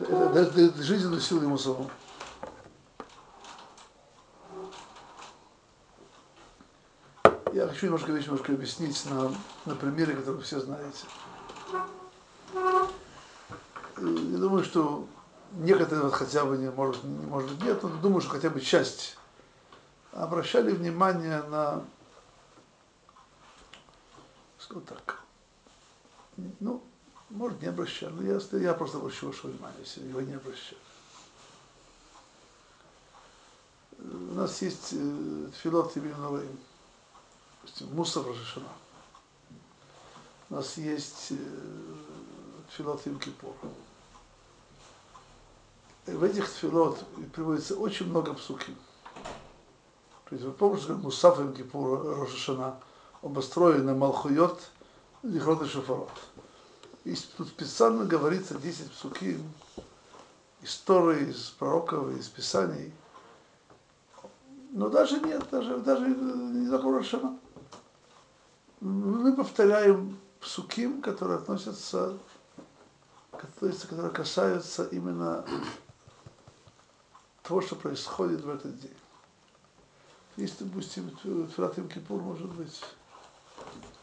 это 0.00 0.50
дает 0.50 0.76
жизненную 0.76 1.20
силу 1.20 1.42
ему 1.42 1.58
самому. 1.58 1.90
Я 7.52 7.68
хочу 7.68 7.86
немножко 7.86 8.10
вещь 8.10 8.26
немножко 8.26 8.52
объяснить 8.52 9.04
на, 9.06 9.32
на 9.64 9.76
примере, 9.76 10.14
который 10.14 10.36
вы 10.36 10.42
все 10.42 10.58
знаете. 10.58 11.04
Я 12.52 14.38
думаю, 14.38 14.64
что 14.64 15.06
некоторые 15.56 16.04
вот 16.04 16.14
хотя 16.14 16.44
бы 16.44 16.56
не 16.56 16.70
может, 16.70 17.02
не 17.04 17.26
может 17.26 17.50
быть 17.50 17.64
нет, 17.64 17.82
но 17.82 17.88
думаю, 17.88 18.20
что 18.20 18.30
хотя 18.30 18.50
бы 18.50 18.60
часть 18.60 19.16
обращали 20.12 20.70
внимание 20.70 21.42
на, 21.44 21.84
скажем 24.58 24.84
так, 24.84 25.20
ну, 26.60 26.82
может, 27.30 27.60
не 27.62 27.68
обращали. 27.68 28.12
Но 28.12 28.22
я, 28.22 28.40
я 28.58 28.74
просто 28.74 28.98
обращу 28.98 29.28
ваше 29.28 29.46
внимание, 29.46 29.80
если 29.80 30.06
его 30.06 30.20
не 30.20 30.34
обращали. 30.34 30.78
У 33.98 34.34
нас 34.34 34.60
есть 34.60 34.92
э, 34.92 35.50
филот 35.62 35.94
допустим, 37.62 37.94
Мусор 37.94 38.26
Рашишана. 38.26 38.68
У 40.50 40.54
нас 40.54 40.76
есть 40.76 41.28
э, 41.30 41.36
филот 42.70 43.06
Им 43.06 43.18
Кипур. 43.18 43.54
В 46.06 46.22
этих 46.22 46.46
филот 46.46 47.02
приводится 47.32 47.76
очень 47.76 48.08
много 48.10 48.34
псуки. 48.34 48.76
То 50.28 50.34
есть 50.34 50.44
вы 50.44 50.52
помните, 50.52 50.88
как 50.88 50.98
Мусаф 50.98 51.40
Им 51.40 51.54
Кипур 51.54 52.18
Рошашана, 52.18 52.76
на 53.82 53.94
Малхуйот, 53.94 54.60
Лихрот 55.22 55.62
и 55.62 55.66
Шафарот. 55.66 56.10
И 57.04 57.14
тут 57.36 57.48
специально 57.48 58.04
говорится 58.04 58.54
10 58.54 58.90
псуки, 58.90 59.38
истории 60.62 61.30
из 61.30 61.50
пророков, 61.50 62.14
из 62.18 62.28
писаний. 62.28 62.92
Но 64.72 64.90
даже 64.90 65.20
нет, 65.20 65.46
даже, 65.50 65.78
даже 65.78 66.06
не 66.08 66.66
Рошана. 66.98 67.38
Мы 68.80 69.34
повторяем 69.34 70.18
псуким, 70.40 71.00
которые 71.00 71.38
относятся, 71.38 72.18
которые 73.32 74.10
касаются 74.10 74.84
именно 74.84 75.44
того, 77.44 77.60
что 77.60 77.76
происходит 77.76 78.40
в 78.40 78.48
этот 78.48 78.80
день. 78.80 78.96
Если, 80.36 80.64
допустим, 80.64 81.16
Филат 81.22 81.78
Йом 81.78 81.88
Кипур, 81.88 82.20
может 82.20 82.48
быть, 82.48 82.80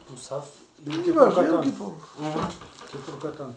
Мусав. 0.07 0.47
ну, 0.79 1.01
не 1.01 1.11
важно, 1.11 1.41
Йом 1.41 1.63
Кипур. 1.63 1.93
Кипур 2.91 3.19
Катан. 3.19 3.53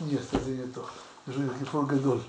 Нет, 0.00 0.22
это 0.32 0.50
не 0.50 0.66
то. 0.66 0.86
Йом 1.26 1.58
Кипур 1.58 1.86
Гадоль. 1.86 2.22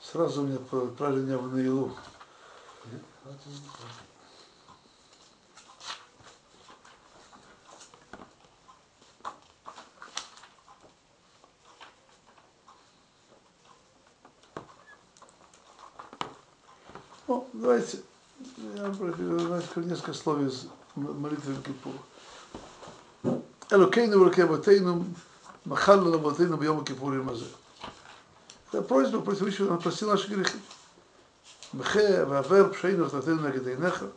Сразу 0.00 0.42
меня 0.42 0.56
отправили 0.56 1.22
меня 1.22 1.38
в 1.38 1.54
Наилу. 1.54 1.96
Давайте, 17.70 17.98
я 18.74 18.88
давайте 18.88 19.80
несколько 19.80 20.12
слов 20.12 20.40
из 20.40 20.66
молитвы 20.96 21.54
Кипур. 21.62 21.92
Элокейну 23.70 24.18
вракеботейну 24.18 25.04
махалла 25.64 26.08
лаботейну 26.08 26.56
бьема 26.56 26.84
Кипурим 26.84 27.30
азе. 27.30 27.46
Это 28.72 28.82
просьба 28.82 29.20
против 29.20 29.42
Всевышнего, 29.42 29.74
он 29.74 29.80
простил 29.80 30.08
наши 30.08 30.28
грехи. 30.28 30.58
Мхе, 31.72 32.24
вавер, 32.24 32.70
пшейну, 32.70 33.04
втатейну 33.04 33.42
нагадейнеха. 33.42 34.10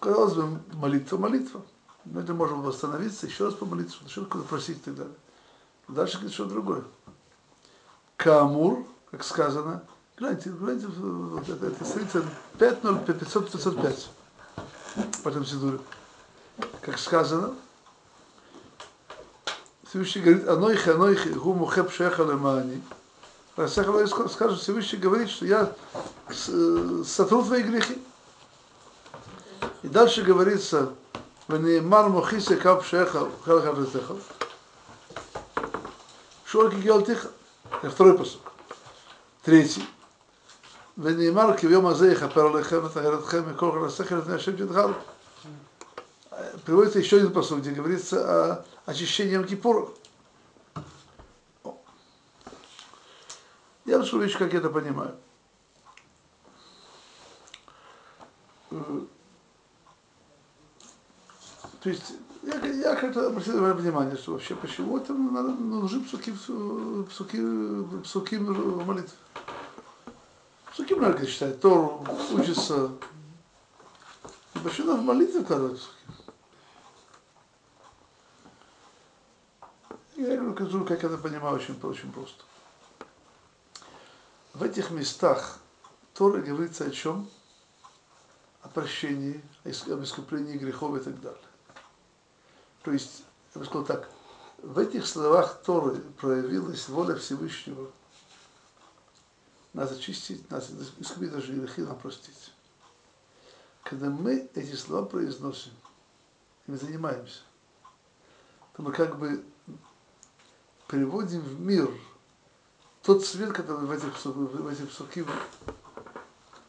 Казалось 0.00 0.34
бы, 0.34 0.60
молитва, 0.72 1.18
молитва. 1.18 1.62
Мы 2.04 2.22
это 2.22 2.34
можем 2.34 2.62
восстановиться, 2.62 3.26
еще 3.26 3.44
раз 3.44 3.54
помолиться, 3.54 3.98
куда 4.28 4.42
просить 4.42 4.78
и 4.78 4.80
так 4.80 4.96
далее. 4.96 5.14
Дальше 5.86 6.16
говорит 6.16 6.34
что 6.34 6.46
другое. 6.46 6.82
Камур, 8.16 8.84
как 9.12 9.22
сказано, 9.22 9.84
гляньте, 10.19 10.49
гляньте, 10.49 10.87
вот 10.87 11.47
это, 11.49 11.67
это 11.67 11.85
страница 11.85 12.23
5.0, 12.59 13.05
500, 13.05 13.51
505 13.51 14.09
по 15.23 15.29
этому 15.29 15.45
сидуре. 15.45 15.79
Как 16.81 16.97
сказано, 16.99 17.53
Всевышний 19.89 20.21
говорит, 20.21 20.47
анойхи, 20.47 20.89
анойхи, 20.89 21.29
гу 21.29 21.53
мухеб 21.53 21.91
шеха 21.91 22.23
лемани. 22.23 22.81
Скажет, 23.67 24.59
Всевышний 24.59 24.99
говорит, 24.99 25.29
что 25.29 25.45
я 25.45 25.73
с- 26.29 27.03
сотру 27.05 27.43
твои 27.43 27.63
грехи. 27.63 28.01
И 29.83 29.87
дальше 29.87 30.23
говорится, 30.23 30.93
ונאמר 31.49 32.07
מוכיסה 32.07 32.55
קו 32.61 32.81
פשעך 32.81 33.15
וכל 33.15 33.59
אחד 33.59 33.77
לתך. 33.77 34.13
שור 36.45 36.69
כגאלתך. 36.69 37.27
זה 37.83 37.89
второй 37.89 38.17
посок. 38.17 38.51
Третий. 39.43 39.83
ונאמר 40.99 41.57
כי 41.57 41.67
ביום 41.67 41.85
הזה 41.85 42.11
יכפר 42.11 42.47
עליכם 42.47 42.85
וטהר 42.85 43.19
מכל 43.51 43.71
חלסיכם 43.71 44.17
לפני 44.17 44.33
השם 44.33 44.65
תתחל. 44.65 44.91
Приводится 46.65 46.99
еще 46.99 47.17
один 47.17 47.31
посок, 47.31 47.59
где 47.59 47.71
говорится 47.71 48.17
о 48.51 48.65
очищении 48.85 49.35
Йом 49.35 49.45
Кипура. 49.45 49.87
Я 53.85 53.99
расскажу 53.99 54.21
вещь, 54.21 54.37
как 54.37 54.51
я 54.51 54.59
это 54.59 54.69
понимаю. 54.69 55.15
Э, 58.71 59.01
То 61.85 61.89
есть 61.89 62.13
я, 62.41 62.55
я 62.65 62.95
как-то 62.95 63.27
обратил 63.27 63.61
на 63.61 63.67
это 63.67 63.75
внимание, 63.75 64.17
что 64.17 64.31
вообще 64.31 64.55
почему 64.55 64.97
это 64.97 65.13
надо, 65.13 65.49
нужны 65.49 66.03
псуки, 66.03 66.31
псуки, 66.31 67.37
псуки 68.01 68.35
молитвы. 68.35 69.13
Псуки 70.72 70.94
надо 70.94 71.26
читать, 71.26 71.60
Тору, 71.60 72.06
учиться. 72.32 72.92
И 74.54 74.58
в 74.58 75.02
молитве 75.02 75.42
вкладывать 75.42 75.80
псуки? 75.80 75.94
Я 80.16 80.36
говорю, 80.36 80.84
как 80.84 81.02
это 81.02 81.16
понимаю, 81.16 81.56
очень, 81.56 81.78
очень 81.82 82.12
просто. 82.12 82.44
В 84.52 84.62
этих 84.62 84.90
местах 84.90 85.58
Тора 86.14 86.40
говорится 86.40 86.84
о 86.84 86.90
чем? 86.90 87.28
О 88.62 88.68
прощении, 88.68 89.42
об 89.64 90.04
искуплении 90.04 90.58
грехов 90.58 90.96
и 90.96 91.00
так 91.00 91.20
далее. 91.20 91.40
То 92.82 92.92
есть, 92.92 93.24
я 93.54 93.60
бы 93.60 93.64
сказал 93.64 93.86
так, 93.86 94.08
в 94.58 94.78
этих 94.78 95.06
словах 95.06 95.62
Торы 95.64 95.96
проявилась 96.20 96.88
воля 96.88 97.16
Всевышнего 97.16 97.90
нас 99.72 99.92
очистить, 99.92 100.50
нас 100.50 100.70
искупить 100.98 101.32
даже 101.32 101.52
грехи, 101.52 101.82
нам 101.82 101.98
простить. 101.98 102.52
Когда 103.84 104.10
мы 104.10 104.48
эти 104.54 104.74
слова 104.74 105.06
произносим, 105.06 105.72
и 106.66 106.72
мы 106.72 106.76
занимаемся, 106.76 107.40
то 108.76 108.82
мы 108.82 108.92
как 108.92 109.18
бы 109.18 109.44
приводим 110.86 111.40
в 111.40 111.60
мир 111.60 111.90
тот 113.02 113.24
свет, 113.24 113.52
который 113.52 113.86
в 113.86 113.90
этих, 113.90 114.24
в 114.24 114.68
этих 114.68 114.90
псуки 114.90 115.24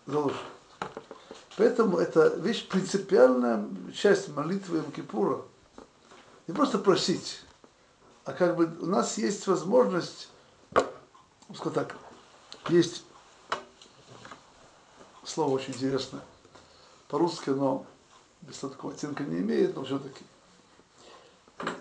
заложен. 0.06 0.38
Поэтому 1.58 1.98
это 1.98 2.28
вещь 2.38 2.68
принципиальная 2.68 3.68
часть 3.94 4.30
молитвы 4.30 4.78
Йом 4.78 4.92
Кипура. 4.92 5.42
Не 6.48 6.54
просто 6.54 6.80
просить, 6.80 7.42
а 8.26 8.34
как 8.34 8.56
бы 8.56 8.66
у 8.80 8.86
нас 8.86 9.18
есть 9.18 9.46
возможность, 9.48 10.30
скажем 11.54 11.74
так, 11.74 11.96
есть 12.70 13.04
слово 15.24 15.56
очень 15.56 15.74
интересное, 15.74 16.22
по-русски, 17.08 17.50
но 17.52 17.86
без 18.42 18.58
такого 18.58 18.94
оттенка 18.94 19.24
не 19.24 19.40
имеет, 19.40 19.76
но 19.76 19.84
все-таки. 19.84 20.24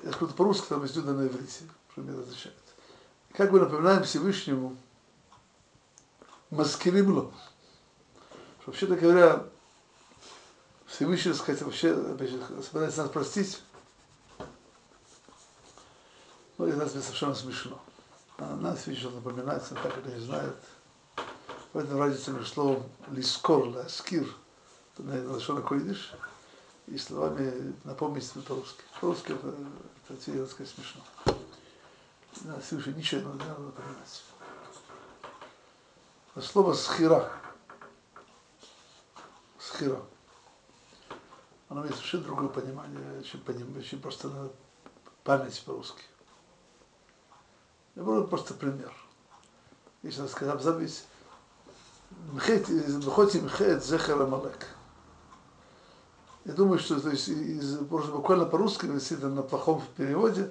Я 0.03 0.13
скажу 0.13 0.33
по-русски, 0.35 0.69
там 0.69 0.83
есть 0.83 0.97
на 0.97 1.27
иврите, 1.27 1.65
мне 1.97 2.13
разрешает. 2.13 2.57
Как 3.33 3.51
бы 3.51 3.61
напоминаем 3.61 4.05
Всевышнему, 4.05 4.77
маскиримло, 6.51 7.33
вообще-то 8.67 8.97
говоря, 8.97 9.47
Всевышний, 10.87 11.33
сказать, 11.33 11.63
вообще 11.63 11.95
собирается 12.63 13.03
нас 13.03 13.11
простить, 13.11 13.63
ну, 16.59 16.67
это 16.67 16.77
нас 16.77 16.93
совершенно 16.93 17.35
смешно. 17.35 17.81
Нас 18.41 18.87
видишь, 18.87 19.05
напоминается, 19.05 19.75
так 19.75 19.99
это 19.99 20.09
не 20.11 20.21
знает. 20.21 20.57
Поэтому 21.73 22.01
разница 22.01 22.31
между 22.31 22.47
словом 22.47 22.83
лискор, 23.11 23.69
ласкир, 23.69 24.27
это, 24.95 25.03
наверное, 25.03 25.35
лошона 25.35 25.61
койдиш, 25.61 26.15
и 26.87 26.97
словами 26.97 27.75
напомнить 27.85 28.29
по-русски. 28.33 28.83
По-русски 29.01 29.33
это, 29.33 29.55
это, 30.09 30.47
сказать, 30.47 30.73
смешно. 30.75 31.03
Да, 32.41 32.59
Всевышний 32.61 32.95
ничего 32.95 33.21
не 33.21 33.39
надо 33.39 33.61
напоминать. 33.61 34.25
А 36.35 36.41
слово 36.41 36.73
схира, 36.73 37.31
схира, 39.59 40.01
оно 41.69 41.83
имеет 41.83 41.95
совершенно 41.95 42.25
другое 42.25 42.49
понимание, 42.49 43.23
чем, 43.23 43.41
поним, 43.43 43.83
чем 43.83 44.01
просто 44.01 44.51
память 45.25 45.63
по-русски. 45.65 46.03
Я 48.01 48.07
беру 48.07 48.27
просто 48.27 48.55
пример. 48.55 48.91
Если 50.03 50.21
надо 50.21 50.33
сказать, 50.33 50.63
забыть, 50.63 51.05
выходите 52.33 53.43
мхет 53.43 53.85
зехер 53.85 54.23
амалек. 54.23 54.67
Я 56.47 56.55
думаю, 56.55 56.79
что 56.79 56.99
то 56.99 57.11
есть, 57.11 57.29
из, 57.29 57.77
буквально 57.77 58.47
по-русски, 58.47 58.87
если 58.87 59.19
это 59.19 59.29
на 59.29 59.43
плохом 59.43 59.83
переводе, 59.99 60.51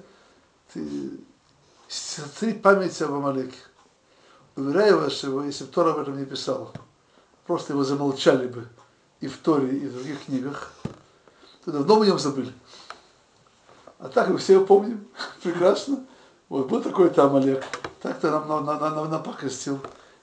ты 0.72 1.20
сотри 1.88 2.54
память 2.54 3.02
об 3.02 3.14
Амалеке. 3.14 3.58
Уверяю 4.56 5.00
вас, 5.00 5.14
что 5.14 5.44
если 5.44 5.64
бы 5.64 5.72
Тора 5.72 5.94
об 5.94 5.98
этом 5.98 6.20
не 6.20 6.26
писал, 6.28 6.72
просто 7.48 7.74
его 7.74 7.84
замолчали 7.84 8.48
бы 8.48 8.68
и 9.22 9.28
в 9.28 9.40
Торе, 9.40 9.76
и 9.76 9.88
в 9.88 9.94
других 9.94 10.26
книгах, 10.26 10.72
то 11.66 11.72
давно 11.72 11.96
мы 11.96 12.06
о 12.06 12.10
нем 12.10 12.20
забыли. 12.20 12.54
А 13.98 14.08
так 14.08 14.30
мы 14.30 14.38
все 14.38 14.54
его 14.54 14.66
помним 14.68 15.08
прекрасно. 15.42 16.06
Вот 16.50 16.68
был 16.68 16.82
такой 16.82 17.12
там 17.12 17.36
Олег. 17.36 17.64
Так-то 18.02 18.32
нам, 18.32 18.48
нам, 18.48 18.66
нам, 18.66 18.80
нам, 18.80 19.10
нам 19.10 19.24
покрестил. 19.24 19.80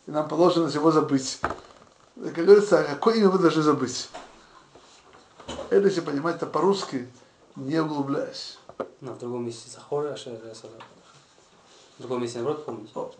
И 0.06 0.10
нам 0.10 0.28
положено 0.28 0.68
его 0.68 0.90
забыть. 0.90 1.40
Как 1.40 2.44
говорится, 2.44 2.82
какое 2.82 3.16
имя 3.16 3.28
вы 3.28 3.38
должны 3.38 3.62
забыть? 3.62 4.08
Это 5.70 5.86
если 5.86 6.00
понимать 6.00 6.36
это 6.36 6.46
по-русски, 6.46 7.08
не 7.54 7.78
углубляясь. 7.78 8.58
На 9.00 9.12
ну, 9.12 9.16
другом 9.16 9.46
месте 9.46 9.70
Захора, 9.70 10.16
в 10.16 12.02
другом 12.02 12.22
месте 12.22 12.38
наоборот 12.38 12.64
помнить. 12.64 12.90
О, 12.94 13.12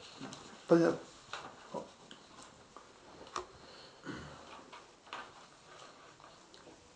понятно. 0.67 0.99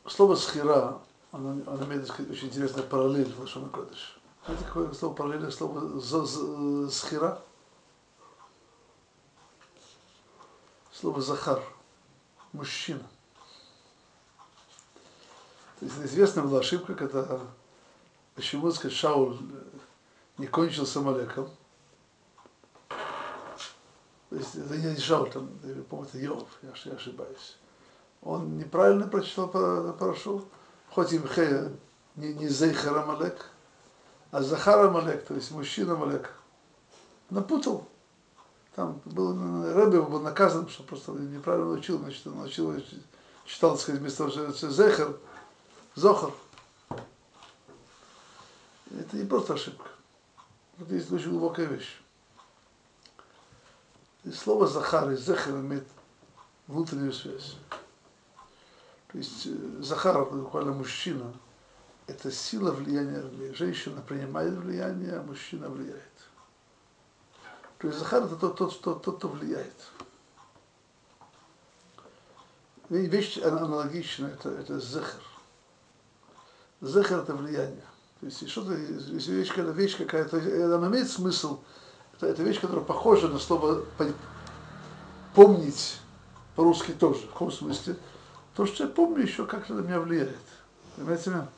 Слово 0.07 0.35
схира, 0.35 0.99
оно, 1.31 1.51
оно 1.67 1.85
имеет 1.85 2.11
очень 2.11 2.49
интересный 2.49 2.83
параллель 2.83 3.33
в 3.33 3.41
Лошану 3.41 3.69
Кодыше. 3.71 4.20
Знаете, 4.45 4.65
какое 4.65 4.93
слово 4.93 5.15
параллельное 5.15 5.51
слово 5.51 6.01
за- 6.01 6.25
за- 6.25 6.91
схира? 6.91 7.43
Слово 10.93 11.21
захар, 11.23 11.63
мужчина. 12.53 13.03
То 15.79 15.87
есть 15.87 15.99
известная 15.99 16.45
была 16.45 16.61
ошибка, 16.61 16.95
когда 16.95 17.41
почему, 18.35 18.71
сказать, 18.71 18.97
Шауль 18.97 19.39
не 20.37 20.47
кончил 20.47 20.87
с 20.87 20.97
Амалеком. 20.97 21.49
То 22.89 24.37
есть 24.37 24.55
это 24.55 24.77
не 24.77 24.97
Шауль, 24.97 25.31
там, 25.31 25.51
я 25.65 25.83
помню, 25.83 26.07
это 26.09 26.19
Йов, 26.19 26.49
я, 26.63 26.73
я 26.85 26.93
ошибаюсь. 26.93 27.57
Он 28.23 28.59
неправильно 28.59 29.09
прочитал 29.09 29.49
пара- 29.49 29.93
парашу, 29.93 30.45
хоть 30.91 31.13
и 31.13 31.19
не, 32.17 32.35
не 32.35 32.49
Зейхар 32.49 32.97
Амалек, 32.99 33.51
а 34.31 34.43
Захар 34.43 34.87
Амалек, 34.87 35.25
то 35.25 35.35
есть 35.35 35.51
мужчина 35.51 35.95
Амалек. 35.95 36.33
Напутал. 37.31 37.87
Там 38.75 39.01
был, 39.05 39.33
Рэбе 39.75 40.01
был 40.03 40.21
наказан, 40.21 40.69
что 40.69 40.83
просто 40.85 41.13
неправильно 41.13 41.71
учил, 41.71 41.99
значит, 41.99 42.27
он 42.27 42.41
учил, 42.43 42.75
читал, 43.45 43.73
так 43.73 43.81
сказать, 43.81 44.01
вместо 44.01 44.29
Зехар, 44.53 45.17
Зохар. 45.95 46.33
Это 48.91 49.17
не 49.17 49.25
просто 49.25 49.55
ошибка. 49.55 49.89
Это 50.79 50.95
есть 50.95 51.11
очень 51.13 51.31
глубокая 51.31 51.67
вещь. 51.67 52.01
И 54.25 54.31
слово 54.31 54.67
Захар 54.67 55.11
и 55.11 55.17
Зехар 55.17 55.55
имеет 55.55 55.87
внутреннюю 56.67 57.13
связь. 57.13 57.57
То 59.09 59.19
есть 59.19 59.47
э, 59.47 59.83
Захар, 59.83 60.23
это 60.23 60.37
буквально 60.37 60.73
мужчина, 60.73 61.33
это 62.11 62.31
сила 62.31 62.73
влияния. 62.73 63.23
Женщина 63.55 64.01
принимает 64.01 64.55
влияние, 64.55 65.15
а 65.15 65.23
мужчина 65.23 65.69
влияет. 65.69 66.03
То 67.79 67.89
есть 67.89 67.99
Захар 67.99 68.25
это 68.25 68.37
тот, 68.37 68.57
тот, 68.57 68.81
тот, 68.81 69.03
тот 69.03 69.17
кто 69.19 69.29
влияет. 69.29 69.75
Вещь 72.89 73.39
ана- 73.39 73.63
аналогичная, 73.63 74.33
это, 74.33 74.51
это 74.51 74.81
Зехар. 74.81 75.23
Зехар 76.81 77.21
это 77.21 77.35
влияние. 77.35 77.85
То 78.21 78.27
есть 78.27 78.49
что-то, 78.49 78.75
если 78.75 79.33
вещь, 79.33 79.55
когда 79.55 79.73
вещь 79.73 79.97
какая-то, 79.97 80.37
э, 80.37 80.75
она 80.75 80.89
имеет 80.89 81.09
смысл, 81.09 81.61
это, 82.17 82.27
это 82.27 82.43
вещь, 82.43 82.61
которая 82.61 82.85
похожа 82.85 83.29
на 83.29 83.39
слово 83.39 83.85
помнить 85.35 85.99
по-русски 86.57 86.93
тоже, 86.93 87.21
в 87.21 87.31
каком 87.31 87.53
смысле? 87.53 87.97
То, 88.57 88.67
что 88.67 88.85
я 88.85 88.91
помню 88.91 89.23
еще, 89.23 89.47
как-то 89.47 89.75
на 89.75 89.81
меня 89.81 90.01
влияет. 90.01 90.37
Понимаете 90.97 91.31
меня? 91.31 91.49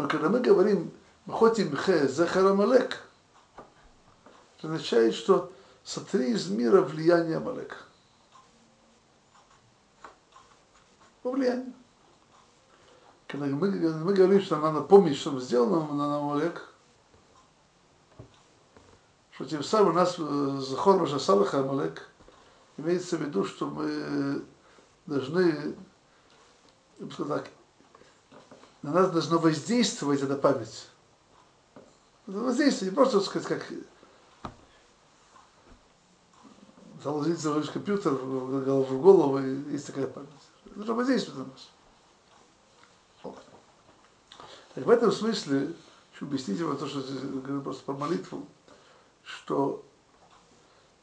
Но 0.00 0.08
когда 0.08 0.30
мы 0.30 0.40
говорим 0.40 0.90
«Мхотим 1.26 1.76
хе 1.76 2.08
зехар 2.08 2.46
амалек», 2.46 3.02
это 4.56 4.68
означает, 4.68 5.14
что 5.14 5.52
сотри 5.84 6.32
из 6.32 6.48
мира 6.48 6.80
влияние 6.80 7.36
Амалека. 7.36 7.76
По 11.22 11.32
влиянию. 11.32 11.74
Когда 13.26 13.44
мы, 13.44 13.68
мы 13.68 14.14
говорим, 14.14 14.40
что 14.40 14.56
надо 14.56 14.80
помнить, 14.80 15.18
что 15.18 15.38
сделал 15.38 15.68
нам 15.68 15.98
на 15.98 16.16
Амалек, 16.16 16.66
что 19.32 19.44
тем 19.44 19.62
самым 19.62 19.90
у 19.90 19.92
нас 19.92 20.16
э, 20.18 20.60
Захор 20.60 20.96
Вашасалаха 20.96 21.60
Амалек 21.60 22.08
имеется 22.78 23.18
в 23.18 23.20
виду, 23.20 23.44
что 23.44 23.66
мы 23.66 24.44
должны, 25.04 25.74
я 26.98 27.06
бы 27.06 27.12
сказал 27.12 27.38
так, 27.38 27.50
на 28.82 28.92
нас 28.92 29.10
должно 29.10 29.38
воздействовать 29.38 30.22
эта 30.22 30.36
память. 30.36 30.88
Это 32.26 32.38
воздействие, 32.38 32.90
не 32.90 32.94
просто, 32.94 33.20
так 33.20 33.28
сказать, 33.28 33.48
как 33.48 33.72
заложить 37.02 37.38
заложить 37.38 37.72
компьютер 37.72 38.12
в 38.12 39.00
голову, 39.00 39.38
и 39.38 39.72
есть 39.72 39.86
такая 39.86 40.06
память. 40.06 40.28
Должно 40.74 40.94
воздействовать 40.94 41.40
на 41.40 41.52
нас. 41.52 41.70
Так 44.74 44.86
в 44.86 44.90
этом 44.90 45.10
смысле, 45.10 45.74
хочу 46.12 46.26
объяснить 46.26 46.60
вам 46.60 46.76
то, 46.76 46.86
что 46.86 47.00
я 47.00 47.20
говорю 47.20 47.62
просто 47.62 47.82
про 47.84 47.94
молитву, 47.94 48.46
что 49.24 49.84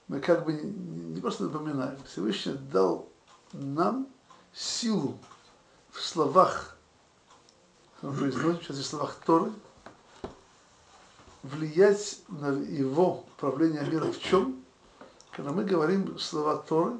мы 0.07 0.21
как 0.21 0.45
бы 0.45 0.53
не 0.53 1.19
просто 1.19 1.43
напоминаем, 1.43 1.99
Всевышний 2.05 2.53
дал 2.53 3.09
нам 3.51 4.07
силу 4.53 5.17
в 5.91 6.01
словах, 6.01 6.76
мы 8.07 8.13
произносим 8.13 8.61
сейчас 8.61 8.77
в 8.77 8.85
словах 8.85 9.15
Торы, 9.25 9.51
влиять 11.43 12.21
на 12.29 12.51
его 12.51 13.25
правление 13.37 13.83
мира 13.83 14.05
в 14.05 14.19
чем? 14.19 14.63
Когда 15.31 15.51
мы 15.51 15.65
говорим 15.65 16.17
слова 16.17 16.55
Торы, 16.55 16.97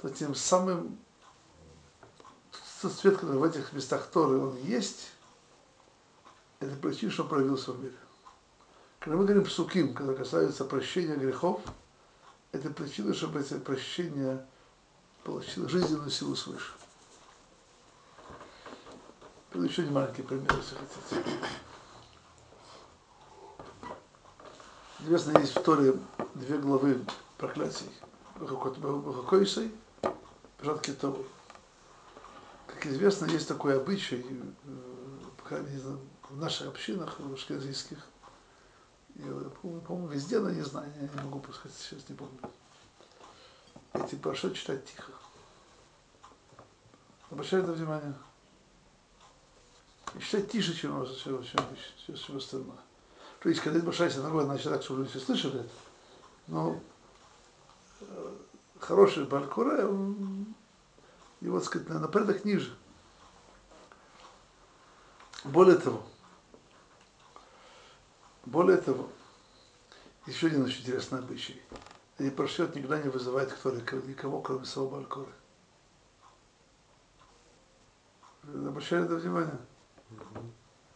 то 0.00 0.08
тем 0.10 0.34
самым 0.34 0.98
тот 2.80 2.92
свет, 2.92 3.16
который 3.16 3.38
в 3.38 3.44
этих 3.44 3.72
местах 3.72 4.08
Торы, 4.12 4.38
он 4.38 4.56
есть, 4.58 5.12
это 6.58 6.74
причина, 6.76 7.12
что 7.12 7.22
он 7.22 7.28
проявился 7.28 7.72
в 7.72 7.80
мире. 7.80 7.94
Когда 8.98 9.16
мы 9.16 9.24
говорим 9.24 9.44
псуким, 9.44 9.94
когда 9.94 10.14
касается 10.14 10.64
прощения 10.64 11.14
грехов, 11.14 11.60
это 12.50 12.70
причина, 12.70 13.14
чтобы 13.14 13.38
это 13.38 13.58
прощение 13.60 14.44
получило 15.22 15.68
жизненную 15.68 16.10
силу 16.10 16.34
свыше. 16.34 16.72
Приведу 19.52 19.68
еще 19.68 19.82
один 19.82 19.94
маленький 19.94 20.22
пример, 20.22 20.50
если 20.56 20.76
хотите. 20.76 21.42
Известно, 25.00 25.38
есть 25.38 25.54
в 25.54 25.62
Торе 25.62 25.94
две 26.34 26.56
главы 26.56 27.04
проклятий. 27.36 27.90
Бахакойсой, 28.36 29.70
Пират 30.58 30.80
Китовой. 30.80 31.26
Как 32.66 32.86
известно, 32.86 33.26
есть 33.26 33.46
такой 33.46 33.76
обычай, 33.76 34.24
по 35.36 35.44
крайней 35.44 35.68
мере, 35.68 35.98
в 36.30 36.38
наших 36.38 36.68
общинах, 36.68 37.18
в 37.18 37.28
по- 39.60 39.80
по-моему, 39.80 40.08
везде, 40.08 40.38
но 40.40 40.48
не 40.48 40.62
знаю, 40.62 40.90
я 40.96 41.02
не 41.02 41.28
могу 41.28 41.52
сказать, 41.52 41.76
сейчас 41.76 42.08
не 42.08 42.14
помню. 42.14 42.38
Эти 43.92 44.14
прошу 44.14 44.50
читать 44.52 44.86
тихо. 44.86 45.12
Обращайте 47.30 47.66
на 47.66 47.74
внимание. 47.74 48.14
И 50.14 50.20
читать 50.20 50.50
тише, 50.50 50.74
чем, 50.74 51.06
чем, 51.06 51.42
чем, 51.42 51.60
чем, 52.06 52.14
чем 52.14 52.36
остальное. 52.36 52.78
То 53.40 53.48
есть, 53.48 53.60
когда 53.60 53.80
Башайся 53.80 54.22
ногой, 54.22 54.44
значит 54.44 54.70
так, 54.70 54.82
чтобы 54.82 55.04
все 55.06 55.18
слышали 55.18 55.60
это. 55.60 55.70
Но 56.46 56.80
э, 58.00 58.36
хороший 58.78 59.24
Балькуре, 59.24 59.84
он, 59.86 60.54
его, 61.40 61.58
так 61.58 61.66
сказать, 61.66 61.88
на, 61.88 62.06
порядок 62.08 62.44
ниже. 62.44 62.76
Более 65.44 65.76
того, 65.76 66.04
более 68.44 68.76
того, 68.76 69.08
еще 70.26 70.46
один 70.46 70.62
очень 70.64 70.82
интересный 70.82 71.18
обычай. 71.18 71.60
И 72.18 72.30
прошет 72.30 72.76
никогда 72.76 73.02
не 73.02 73.08
вызывает 73.08 73.52
кто 73.52 73.72
никого, 73.72 74.40
кроме 74.40 74.64
самого 74.66 74.96
Балькуры. 74.96 75.32
Вы 78.44 78.68
Обращали 78.68 79.04
это 79.04 79.16
внимание? 79.16 79.58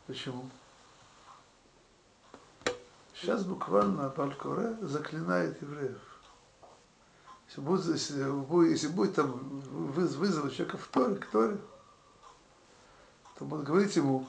Почему? 0.06 0.48
Сейчас 3.14 3.44
буквально 3.44 4.08
Балькуре 4.10 4.76
заклинает 4.82 5.60
евреев. 5.62 5.98
Если 7.48 7.60
будет, 7.60 7.86
если 7.86 8.70
если 8.70 8.88
будет 8.88 9.14
там 9.14 9.32
вы- 9.70 10.06
вызов 10.06 10.52
человека 10.52 10.78
в 10.78 10.86
Торе, 10.88 11.14
к 11.16 11.26
Торе, 11.26 11.58
то 13.38 13.44
будет 13.44 13.64
говорить 13.64 13.96
ему, 13.96 14.26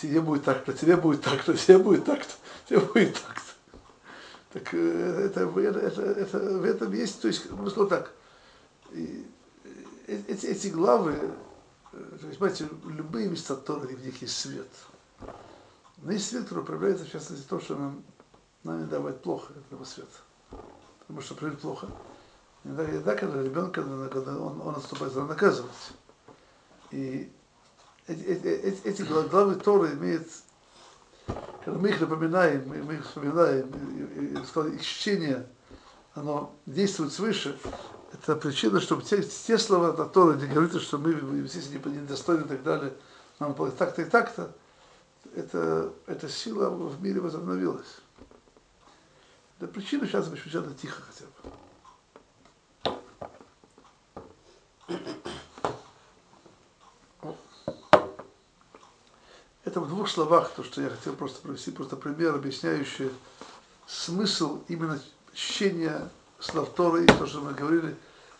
тебе 0.00 0.20
будет 0.20 0.44
так-то, 0.44 0.72
тебе 0.72 0.96
будет 0.96 1.22
так-то, 1.22 1.54
тебе 1.54 1.78
будет 1.78 2.04
так-то, 2.04 2.32
тебе 2.68 2.80
будет 2.80 3.14
так-то. 3.14 3.42
Так 4.52 4.72
э, 4.72 5.26
это, 5.26 5.40
это, 5.40 6.02
это, 6.02 6.38
в 6.38 6.64
этом 6.64 6.92
есть, 6.92 7.20
то 7.20 7.28
есть, 7.28 7.50
мы 7.50 7.68
сказали 7.68 7.90
так, 7.90 8.12
э, 8.92 9.22
эти, 10.06 10.46
эти 10.46 10.68
главы, 10.68 11.18
то 11.96 12.26
есть, 12.26 12.38
понимаете, 12.38 12.68
любые 12.84 13.28
места 13.28 13.56
Торы, 13.56 13.96
в 13.96 14.04
них 14.04 14.20
есть 14.20 14.36
свет. 14.36 14.68
Но 15.98 16.12
есть 16.12 16.28
свет, 16.28 16.44
который 16.44 16.64
проявляется, 16.64 17.04
в 17.04 17.10
частности, 17.10 17.46
то, 17.48 17.58
что 17.58 17.76
нам, 17.76 18.02
нам 18.64 18.80
не 18.80 18.86
давать 18.86 19.22
плохо 19.22 19.52
этого 19.54 19.84
света. 19.84 20.10
Потому 21.00 21.20
что 21.20 21.34
проявить 21.34 21.60
плохо. 21.60 21.88
Иногда, 22.64 22.84
иногда 22.90 23.14
когда 23.14 23.42
ребенка, 23.42 23.82
когда 24.08 24.38
он, 24.38 24.60
он 24.60 24.76
отступает, 24.76 25.14
надо 25.14 25.28
наказывать. 25.28 25.70
И 26.90 27.32
эти, 28.06 28.20
эти, 28.20 28.86
эти, 28.86 29.02
главы 29.02 29.54
Торы 29.56 29.92
имеют, 29.94 30.28
когда 31.64 31.78
мы 31.78 31.88
их 31.88 32.00
напоминаем, 32.00 32.68
мы, 32.68 32.82
мы 32.82 32.94
их 32.94 33.06
вспоминаем, 33.06 33.68
и, 33.68 34.20
и, 34.20 34.70
и, 34.70 34.74
их 34.74 34.84
чтение, 34.84 35.46
оно 36.14 36.54
действует 36.66 37.12
свыше, 37.12 37.58
это 38.22 38.36
причина, 38.36 38.80
чтобы 38.80 39.02
те, 39.02 39.22
те 39.22 39.58
слова 39.58 39.92
на 39.92 40.06
Торы, 40.06 40.36
где 40.36 40.46
говорится, 40.46 40.80
что 40.80 40.98
мы, 40.98 41.10
естественно, 41.10 41.88
недостойны 41.88 42.44
и 42.44 42.48
так 42.48 42.62
далее, 42.62 42.92
нам 43.38 43.54
так-то 43.72 44.02
и 44.02 44.04
так-то, 44.04 44.52
это, 45.34 45.92
эта 46.06 46.28
сила 46.28 46.70
в 46.70 47.02
мире 47.02 47.20
возобновилась. 47.20 47.98
Это 49.58 49.68
причина 49.68 50.06
сейчас 50.06 50.28
сейчас 50.28 50.64
тихо 50.74 51.02
хотя 51.02 51.24
бы. 51.26 51.32
Это 59.64 59.80
в 59.80 59.88
двух 59.88 60.08
словах 60.08 60.52
то, 60.54 60.62
что 60.62 60.80
я 60.80 60.90
хотел 60.90 61.14
просто 61.14 61.42
привести, 61.42 61.70
просто 61.70 61.96
пример, 61.96 62.34
объясняющий 62.34 63.10
смысл 63.86 64.62
именно 64.68 65.00
чтения 65.34 66.08
слов 66.38 66.70
Торы 66.74 67.04
и 67.04 67.06
то, 67.06 67.26
что 67.26 67.40
мы 67.40 67.52
говорили, 67.52 67.96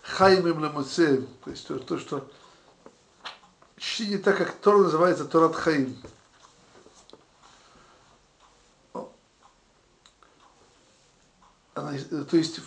хаймим 0.06 0.62
ламуцеем, 0.62 1.28
то 1.44 1.50
есть 1.50 1.66
то, 1.66 1.78
то, 1.78 1.98
что 1.98 2.30
чтение 3.76 4.18
так, 4.18 4.38
как 4.38 4.52
Тора 4.54 4.78
называется 4.78 5.24
Торат 5.24 5.54
Хаим. 5.54 5.96
Она, 11.74 11.92
то 11.98 12.36
есть 12.36 12.60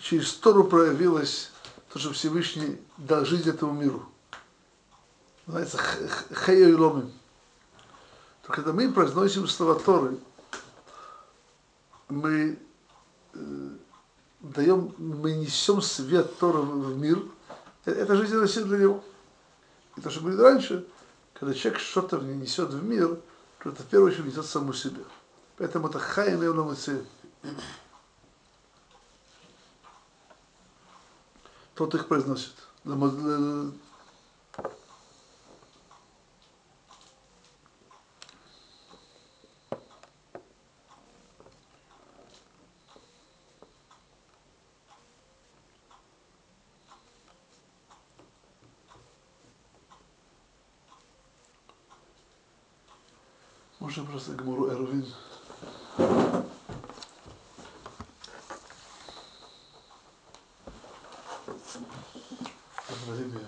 через 0.00 0.32
Тору 0.34 0.64
проявилось 0.64 1.50
то, 1.92 1.98
что 1.98 2.12
Всевышний 2.12 2.80
дал 2.96 3.24
жизнь 3.24 3.48
этому 3.48 3.72
миру. 3.72 4.08
Называется 5.46 5.78
Хайой 5.78 6.74
Ломим. 6.74 7.12
То 8.42 8.52
когда 8.52 8.72
мы 8.72 8.90
произносим 8.90 9.46
слова 9.46 9.78
Торы, 9.78 10.18
мы 12.08 12.58
э, 13.34 13.65
даем, 14.54 14.94
мы 14.98 15.34
несем 15.34 15.80
свет 15.82 16.38
Тора 16.38 16.58
в 16.58 16.96
мир, 16.98 17.22
э, 17.84 17.92
это 17.92 18.16
жизненная 18.16 18.48
сила 18.48 18.66
для 18.66 18.78
него. 18.78 19.04
И 19.96 20.00
то, 20.00 20.10
что 20.10 20.20
говорили 20.20 20.42
раньше, 20.42 20.86
когда 21.34 21.54
человек 21.54 21.80
что-то 21.80 22.18
несет 22.18 22.70
в 22.70 22.84
мир, 22.84 23.20
то 23.62 23.70
это 23.70 23.82
в 23.82 23.86
первую 23.86 24.12
очередь 24.12 24.26
несет 24.26 24.46
саму 24.46 24.72
себе. 24.72 25.02
Поэтому 25.56 25.88
это 25.88 25.98
хайм 25.98 26.42
и 26.42 26.46
Тот 31.74 31.94
их 31.94 32.08
произносит. 32.08 32.54
Просто 54.16 54.32
Гмуру 54.32 54.70
Эрвин. 54.70 55.04
Обновим 62.88 63.32
ее. 63.34 63.46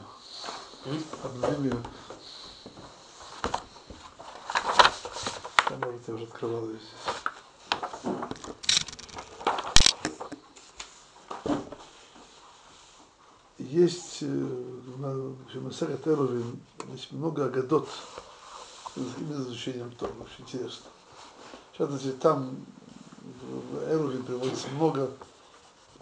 Обновим 1.25 1.65
ее. 1.65 1.83
Камеру 5.65 6.01
ты 6.05 6.13
уже 6.13 6.25
открывал 6.25 6.69
ее 6.69 6.79
здесь. 6.79 6.93
Есть 13.57 14.21
в 14.21 15.61
Масахат 15.63 16.07
Эрувин 16.07 16.61
много 17.13 17.47
агадот, 17.47 17.89
изучением 18.99 19.91
Тора, 19.93 20.13
очень 20.13 20.45
интересно. 20.45 20.87
В 21.73 21.79
частности, 21.79 22.13
там 22.13 22.65
в 23.21 23.91
Эрувин 23.91 24.23
приводится 24.25 24.69
много 24.71 25.11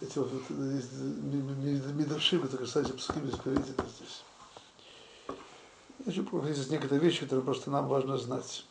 этих 0.00 0.16
вот 0.16 0.50
мидашим, 0.50 2.44
это 2.44 2.58
касается 2.58 2.94
психим, 2.94 3.26
здесь. 3.26 4.22
Еще 6.04 6.24
есть 6.46 6.70
некоторые 6.70 7.00
вещи, 7.00 7.24
которые 7.24 7.44
просто 7.44 7.70
нам 7.70 7.88
важно 7.88 8.16
знать. 8.16 8.64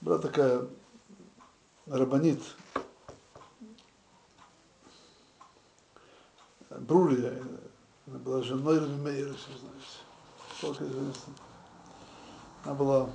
Была 0.00 0.18
такая 0.18 0.66
рабанит, 1.86 2.42
Брулия, 6.70 7.42
она 8.06 8.18
была 8.18 8.42
женой 8.42 8.78
Раби 8.78 8.94
Мейера, 8.94 9.32
знаете. 9.32 9.86
Сколько 10.58 10.84
известно. 10.84 11.34
Она 12.68 12.76
была 12.76 13.08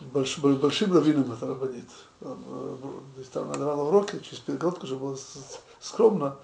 большим, 0.00 0.56
большим 0.56 0.94
раввином, 0.94 1.30
это 1.32 1.48
рабанит. 1.48 1.90
Есть 3.18 3.30
там 3.30 3.50
она 3.50 3.58
давала 3.58 3.88
уроки, 3.88 4.18
через 4.20 4.38
перегородку 4.38 4.84
уже 4.86 4.96
было 4.96 5.18
скромно, 5.80 6.38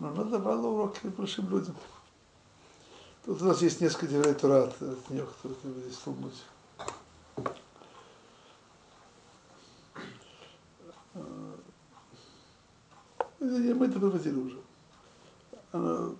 но 0.00 0.08
она 0.08 0.24
давала 0.24 0.66
уроки 0.66 1.06
большим 1.06 1.48
людям. 1.48 1.76
Тут 3.24 3.40
у 3.40 3.44
нас 3.44 3.62
есть 3.62 3.80
несколько 3.80 4.08
дверей 4.08 4.34
Тура 4.34 4.64
от, 4.64 4.82
от 4.82 5.10
нее, 5.10 5.24
которые 5.24 5.82
здесь 5.84 5.94
в 5.94 6.02
Талмуде. 6.02 6.34
Мы 13.38 13.86
это 13.86 14.00
приводили 14.00 14.40
уже. 14.40 14.58
Она, 15.70 16.16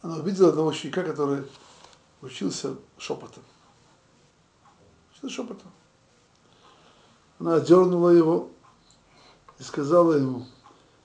она 0.00 0.16
увидела 0.16 0.48
одного 0.48 0.70
ученика, 0.70 1.02
который 1.02 1.44
учился 2.22 2.74
шепотом 2.96 3.42
шепотом. 5.28 5.70
Она 7.38 7.60
дернула 7.60 8.10
его 8.10 8.50
и 9.58 9.62
сказала 9.62 10.12
ему, 10.12 10.46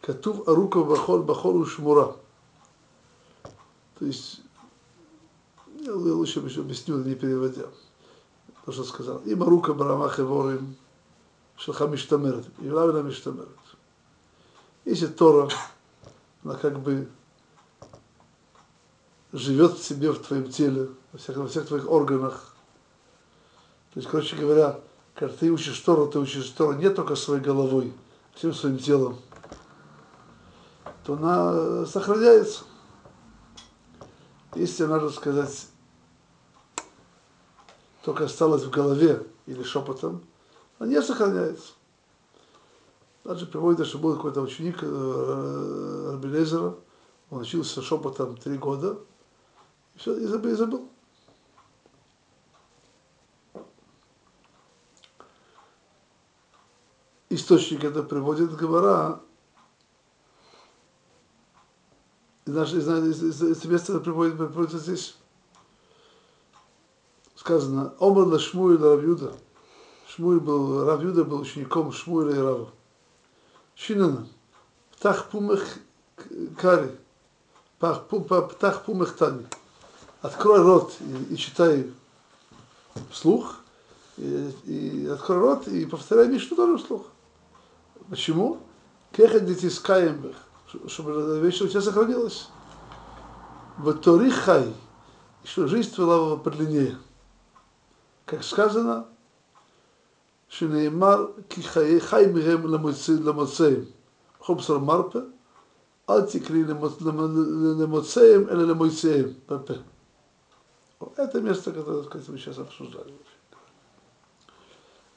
Катув 0.01 0.47
Аруков 0.47 0.87
Бахол 0.87 1.23
Бахол 1.23 1.65
Шмура. 1.65 2.15
То 3.99 4.05
есть, 4.05 4.41
я 5.79 5.93
лучше 5.93 6.39
объясню, 6.39 7.03
не 7.03 7.15
переводя. 7.15 7.67
То, 8.65 8.71
что 8.71 8.83
сказал. 8.83 9.19
Им 9.19 9.43
Арука 9.43 9.73
Барамах 9.73 10.19
Эворим 10.19 10.75
Шелха 11.55 11.87
Миштамерет. 11.87 12.45
И 12.59 12.69
Лавина 12.69 12.99
Миштамерет. 12.99 13.49
Если 14.85 15.07
Тора, 15.07 15.49
она 16.43 16.55
как 16.55 16.79
бы 16.79 17.09
живет 19.33 19.77
в 19.77 19.83
себе, 19.83 20.11
в 20.11 20.19
твоем 20.19 20.49
теле, 20.49 20.89
во 21.11 21.19
всех, 21.19 21.37
во 21.37 21.47
всех 21.47 21.67
твоих 21.67 21.89
органах, 21.89 22.55
то 23.93 23.99
есть, 23.99 24.09
короче 24.09 24.35
говоря, 24.35 24.79
когда 25.15 25.33
ты 25.33 25.51
учишь 25.51 25.79
Тору, 25.79 26.07
ты 26.07 26.19
учишь 26.19 26.49
Тору 26.49 26.73
не 26.73 26.89
только 26.89 27.15
своей 27.15 27.41
головой, 27.41 27.93
всем 28.35 28.53
своим 28.53 28.77
телом, 28.77 29.17
то 31.03 31.13
она 31.13 31.85
сохраняется. 31.85 32.65
Если 34.55 34.85
надо 34.85 35.09
сказать, 35.09 35.67
только 38.03 38.25
осталась 38.25 38.63
в 38.63 38.69
голове 38.69 39.25
или 39.45 39.63
шепотом, 39.63 40.23
она 40.79 40.89
не 40.89 41.01
сохраняется. 41.01 41.73
Даже 43.23 43.45
приводит, 43.45 43.87
что 43.87 43.97
был 43.97 44.15
какой-то 44.15 44.41
ученик 44.41 44.77
э, 44.81 46.09
Рабелезера, 46.13 46.75
он 47.29 47.41
учился 47.41 47.81
шепотом 47.81 48.37
три 48.37 48.57
года, 48.57 48.99
и 49.95 49.99
все, 49.99 50.15
и 50.17 50.25
забыл. 50.25 50.51
И 50.51 50.55
забыл. 50.55 50.89
Источник 57.37 57.83
это 57.83 58.03
приводит 58.03 58.55
Гавара, 58.55 59.21
наше 62.45 62.77
из, 62.77 63.23
из, 63.23 63.41
из 63.41 63.65
места 63.65 63.99
приводит, 63.99 64.37
приводится 64.37 64.79
здесь. 64.79 65.15
Сказано, 67.35 67.93
Омар 67.99 68.25
на 68.25 68.39
Шмуэль 68.39 68.77
Равюда. 68.77 69.33
Шмуэль 70.09 70.39
был, 70.39 70.85
Равюда 70.85 71.23
был 71.23 71.41
учеником 71.41 71.91
Шмуэля 71.91 72.35
и 72.35 72.39
Рава. 72.39 72.69
Шинана. 73.75 74.27
Птах 74.91 75.29
пумех 75.29 75.63
кари. 76.59 76.91
Птах 77.79 78.83
пумех 78.83 79.15
тани. 79.15 79.45
Открой 80.21 80.61
рот 80.61 80.95
и, 80.99 81.33
и 81.35 81.37
читай 81.37 81.91
вслух. 83.11 83.57
И, 84.17 84.51
и 84.65 85.07
открой 85.07 85.37
рот 85.37 85.67
и 85.67 85.85
повторяй 85.85 86.27
Мишну 86.27 86.55
тоже 86.55 86.83
вслух. 86.83 87.05
Почему? 88.08 88.58
Кехет 89.12 89.44
детискаем 89.46 90.34
чтобы 90.86 91.40
вещь 91.40 91.60
у 91.60 91.68
тебя 91.68 91.80
сохранилась. 91.80 92.48
В 93.78 93.92
Тори 93.94 94.30
хай, 94.30 94.72
что 95.44 95.66
жизнь 95.66 95.94
твоя 95.94 96.36
подлиннее. 96.36 96.96
Как 98.24 98.42
сказано, 98.42 99.06
שנאמר 100.48 101.26
כי 101.48 101.62
חיי 101.62 102.00
חי 102.00 102.26
מהם 102.32 102.66
למוצאים. 102.66 103.84
חום 104.40 104.58
בשר 104.58 104.78
מרפא, 104.78 105.20
Алтикри 106.08 106.64
лемоцеем 106.64 108.48
или 108.48 108.64
лемойцеем. 108.64 109.36
Это 111.16 111.40
место, 111.40 111.72
которое, 111.72 112.02
так 112.02 112.10
сказать, 112.10 112.28
мы 112.28 112.38
сейчас 112.38 112.58
обсуждали. 112.58 113.14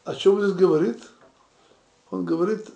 О 0.03 0.15
чем 0.15 0.39
здесь 0.41 0.53
говорит? 0.53 1.01
Он 2.11 2.23
говорит 2.23 2.69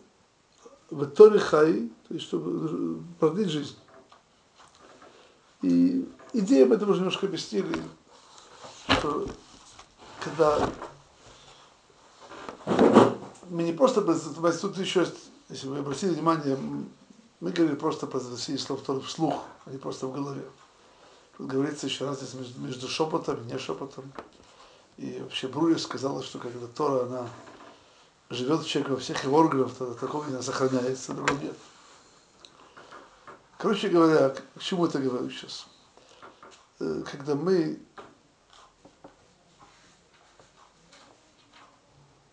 в 0.95 1.07
Торе 1.07 1.40
Хай, 1.40 1.90
то 2.07 2.14
есть 2.14 2.26
чтобы 2.26 3.03
продлить 3.18 3.49
жизнь. 3.49 3.76
И 5.62 6.09
идея 6.32 6.66
мы 6.66 6.76
это 6.76 6.86
уже 6.86 6.99
немножко 6.99 7.26
объяснили, 7.26 7.82
что 8.86 9.26
когда 10.20 10.70
мы 13.51 13.64
не 13.64 13.72
просто, 13.72 14.03
тут 14.03 14.78
еще, 14.78 15.07
если 15.49 15.66
вы 15.66 15.78
обратили 15.78 16.11
внимание, 16.11 16.57
мы 17.40 17.51
говорили 17.51 17.76
просто 17.76 18.07
про 18.07 18.20
произносили 18.20 18.57
слов 18.57 18.82
Торы 18.82 19.01
вслух, 19.01 19.42
а 19.66 19.70
не 19.70 19.78
просто 19.78 20.07
в 20.07 20.12
голове. 20.12 20.45
Тут 21.36 21.49
говорится 21.49 21.86
еще 21.86 22.07
разница 22.07 22.36
между, 22.36 22.61
между 22.61 22.88
шепотом 22.88 23.42
и 23.42 23.53
не 23.53 23.59
шепотом. 23.59 24.12
И 24.97 25.18
вообще 25.20 25.49
Бруя 25.49 25.76
сказала, 25.76 26.22
что 26.22 26.38
когда 26.38 26.68
Тора, 26.68 27.07
она 27.07 27.28
живет 28.35 28.61
в 28.61 28.68
человеке 28.68 28.93
во 28.95 29.01
всех 29.01 29.24
его 29.24 29.39
органах, 29.39 29.74
то 29.74 29.95
такого 29.95 30.24
не 30.28 30.43
сохраняется, 30.43 31.14
другого 31.14 31.39
нет. 31.39 31.57
Короче 33.59 33.89
говоря, 33.89 34.30
к 34.30 34.61
чему 34.61 34.87
это 34.87 34.99
говорю 34.99 35.30
сейчас? 35.30 35.66
Э, 36.80 37.03
когда 37.11 37.35
мы, 37.35 37.80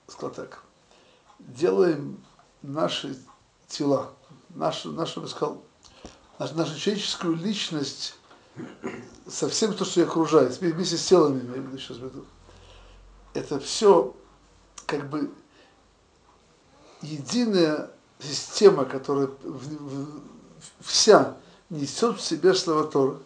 сказал 0.07 0.31
так, 0.31 0.63
делаем 1.39 2.23
наши 2.61 3.17
тела, 3.67 4.13
нашу, 4.49 4.91
нашу, 4.91 5.27
сказал, 5.27 5.63
нашу, 6.37 6.55
нашу 6.55 6.77
человеческую 6.77 7.35
личность 7.35 8.15
со 9.27 9.47
всем 9.47 9.73
то, 9.73 9.85
что 9.85 10.01
ее 10.01 10.07
окружает, 10.07 10.59
вместе 10.59 10.97
с 10.97 11.05
телом, 11.05 11.37
я 11.37 11.77
сейчас 11.77 11.97
в. 11.97 12.25
Это 13.33 13.59
все 13.59 14.13
как 14.85 15.09
бы 15.09 15.31
единая 17.01 17.89
система, 18.19 18.85
которая 18.85 19.29
вся 20.79 21.37
несет 21.69 22.17
в 22.17 22.21
себе 22.21 22.53
слова 22.53 22.83
Торы. 22.83 23.17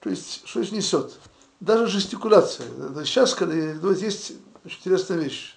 То 0.00 0.10
есть, 0.10 0.46
что 0.46 0.60
есть 0.60 0.72
несет? 0.72 1.18
Даже 1.60 1.86
жестикуляция. 1.86 2.66
Сейчас, 3.04 3.34
когда 3.34 3.54
есть 3.54 4.32
очень 4.64 4.78
интересная 4.78 5.18
вещь. 5.18 5.56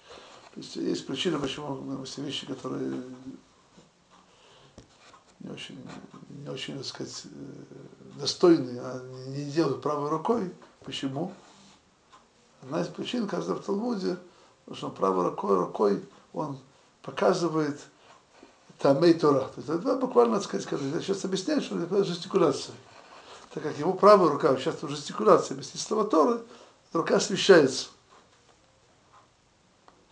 То 0.54 0.62
есть, 0.62 0.76
есть 0.76 1.06
причина, 1.06 1.40
почему 1.40 2.04
все 2.04 2.22
вещи, 2.22 2.48
которые 2.48 3.04
не 5.40 5.50
очень, 5.50 5.78
не 6.30 6.50
очень, 6.50 6.78
так 6.78 6.86
сказать, 6.86 7.24
э, 7.26 8.20
достойные, 8.20 8.82
а 8.82 9.02
не 9.28 9.46
делают 9.46 9.82
правой 9.82 10.10
рукой. 10.10 10.54
Почему? 10.84 11.34
Одна 12.62 12.82
из 12.82 12.88
причин, 12.88 13.28
каждая 13.28 13.56
в 13.56 13.64
Талмуде, 13.64 14.18
потому 14.66 14.78
что 14.78 14.90
правой 14.90 15.30
рукой, 15.30 15.58
рукой 15.58 16.06
он 16.34 16.58
показывает 17.02 17.80
Тамей 18.80 19.14
Тора. 19.14 19.41
То 19.41 19.54
есть 19.58 19.70
это 19.70 19.95
буквально, 19.95 20.38
так 20.38 20.45
сказать, 20.45 20.66
когда 20.66 21.00
сейчас 21.02 21.26
объясняю, 21.26 21.62
что 21.62 21.80
это 21.80 22.04
жестикуляция. 22.04 22.76
Так 23.54 23.64
как 23.64 23.78
его 23.78 23.93
правая 23.93 24.30
рука 24.30 24.52
участвует 24.52 24.93
в 24.93 24.95
жестикуляции, 24.95 25.54
объяснить 25.54 25.82
слова 25.84 26.06
Торы, 26.06 26.41
рука 26.93 27.18
освещается. 27.18 27.89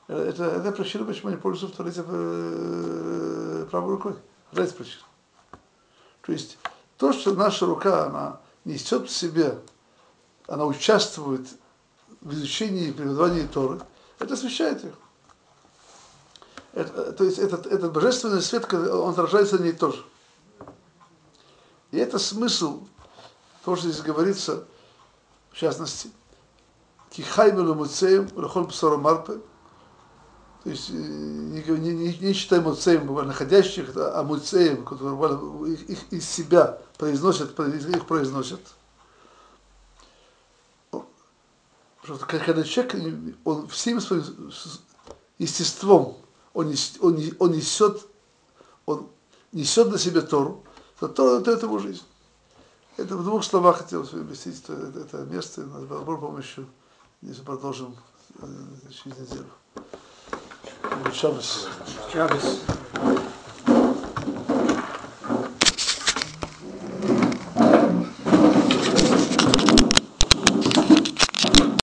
Это, 0.08 0.46
это 0.46 0.72
причина, 0.72 1.06
почему 1.06 1.30
они 1.30 1.38
пользуются 1.38 1.74
в 1.74 1.78
туалете 1.78 2.04
э, 2.08 3.68
правой 3.70 3.92
рукой. 3.92 4.16
Это 4.54 4.74
причина. 4.74 5.04
То 6.22 6.32
есть 6.32 6.58
то, 6.98 7.14
что 7.14 7.34
наша 7.34 7.66
рука, 7.66 8.06
она 8.06 8.40
несет 8.66 9.10
в 9.10 9.14
себе, 9.14 9.60
она 10.48 10.66
участвует 10.66 11.48
в 12.22 12.34
изучении 12.34 12.88
и 12.88 12.92
преподавании 12.92 13.46
Торы, 13.48 13.80
это 14.20 14.34
освещает 14.34 14.84
их. 14.84 14.94
Это, 16.78 17.12
то 17.12 17.24
есть 17.24 17.40
этот, 17.40 17.66
этот 17.66 17.92
божественный 17.92 18.40
свет, 18.40 18.72
он 18.72 19.10
отражается 19.10 19.58
в 19.58 19.62
ней 19.62 19.72
тоже. 19.72 20.06
И 21.90 21.98
это 21.98 22.20
смысл 22.20 22.86
того, 23.66 23.76
что 23.76 23.90
здесь 23.90 24.04
говорится, 24.04 24.64
в 25.50 25.56
частности, 25.56 26.12
Кихаймелу 27.10 27.74
Муцеем, 27.74 28.30
Рахоль 28.38 28.68
Псора 28.68 28.98
Марпе, 28.98 29.40
то 30.64 30.70
есть 30.70 30.92
э, 30.92 30.94
не, 30.94 31.64
не, 31.64 31.94
не, 31.96 32.14
не 32.16 32.34
считаем 32.34 32.66
Муцеем, 32.66 33.12
находящих, 33.26 33.94
а 33.96 34.22
Муцеем, 34.22 34.86
которые 34.86 35.74
их, 35.74 35.90
их 35.90 36.14
из 36.14 36.30
себя 36.30 36.80
произносят, 37.00 37.60
их 37.60 38.06
произносят. 38.06 38.62
Когда 42.04 42.64
человек, 42.64 43.36
он 43.46 43.68
всем 43.68 44.00
своим 44.00 44.52
естеством 45.40 46.18
он, 46.58 46.74
он, 47.02 47.24
он 47.38 47.52
несет, 47.52 48.08
он 48.88 49.08
несет 49.52 49.92
на 49.92 50.00
себе 50.00 50.22
Тору, 50.22 50.64
то 51.00 51.08
Тора 51.08 51.40
дает 51.40 51.62
ему 51.62 51.78
жизнь. 51.78 52.02
Это 52.98 53.16
в 53.16 53.24
двух 53.24 53.44
словах 53.44 53.78
хотелось 53.78 54.12
объяснить 54.12 54.64
это, 54.64 54.74
это 54.74 55.18
место. 55.26 55.62
У 55.62 55.68
нас 55.68 55.84
было 55.84 56.18
помощью, 56.18 56.66
если 57.22 57.44
продолжим 57.44 57.96
э, 58.40 58.48
через 58.90 59.20
неделю. 59.20 59.46
Шабас. 61.14 61.68
Шабас. 62.12 62.60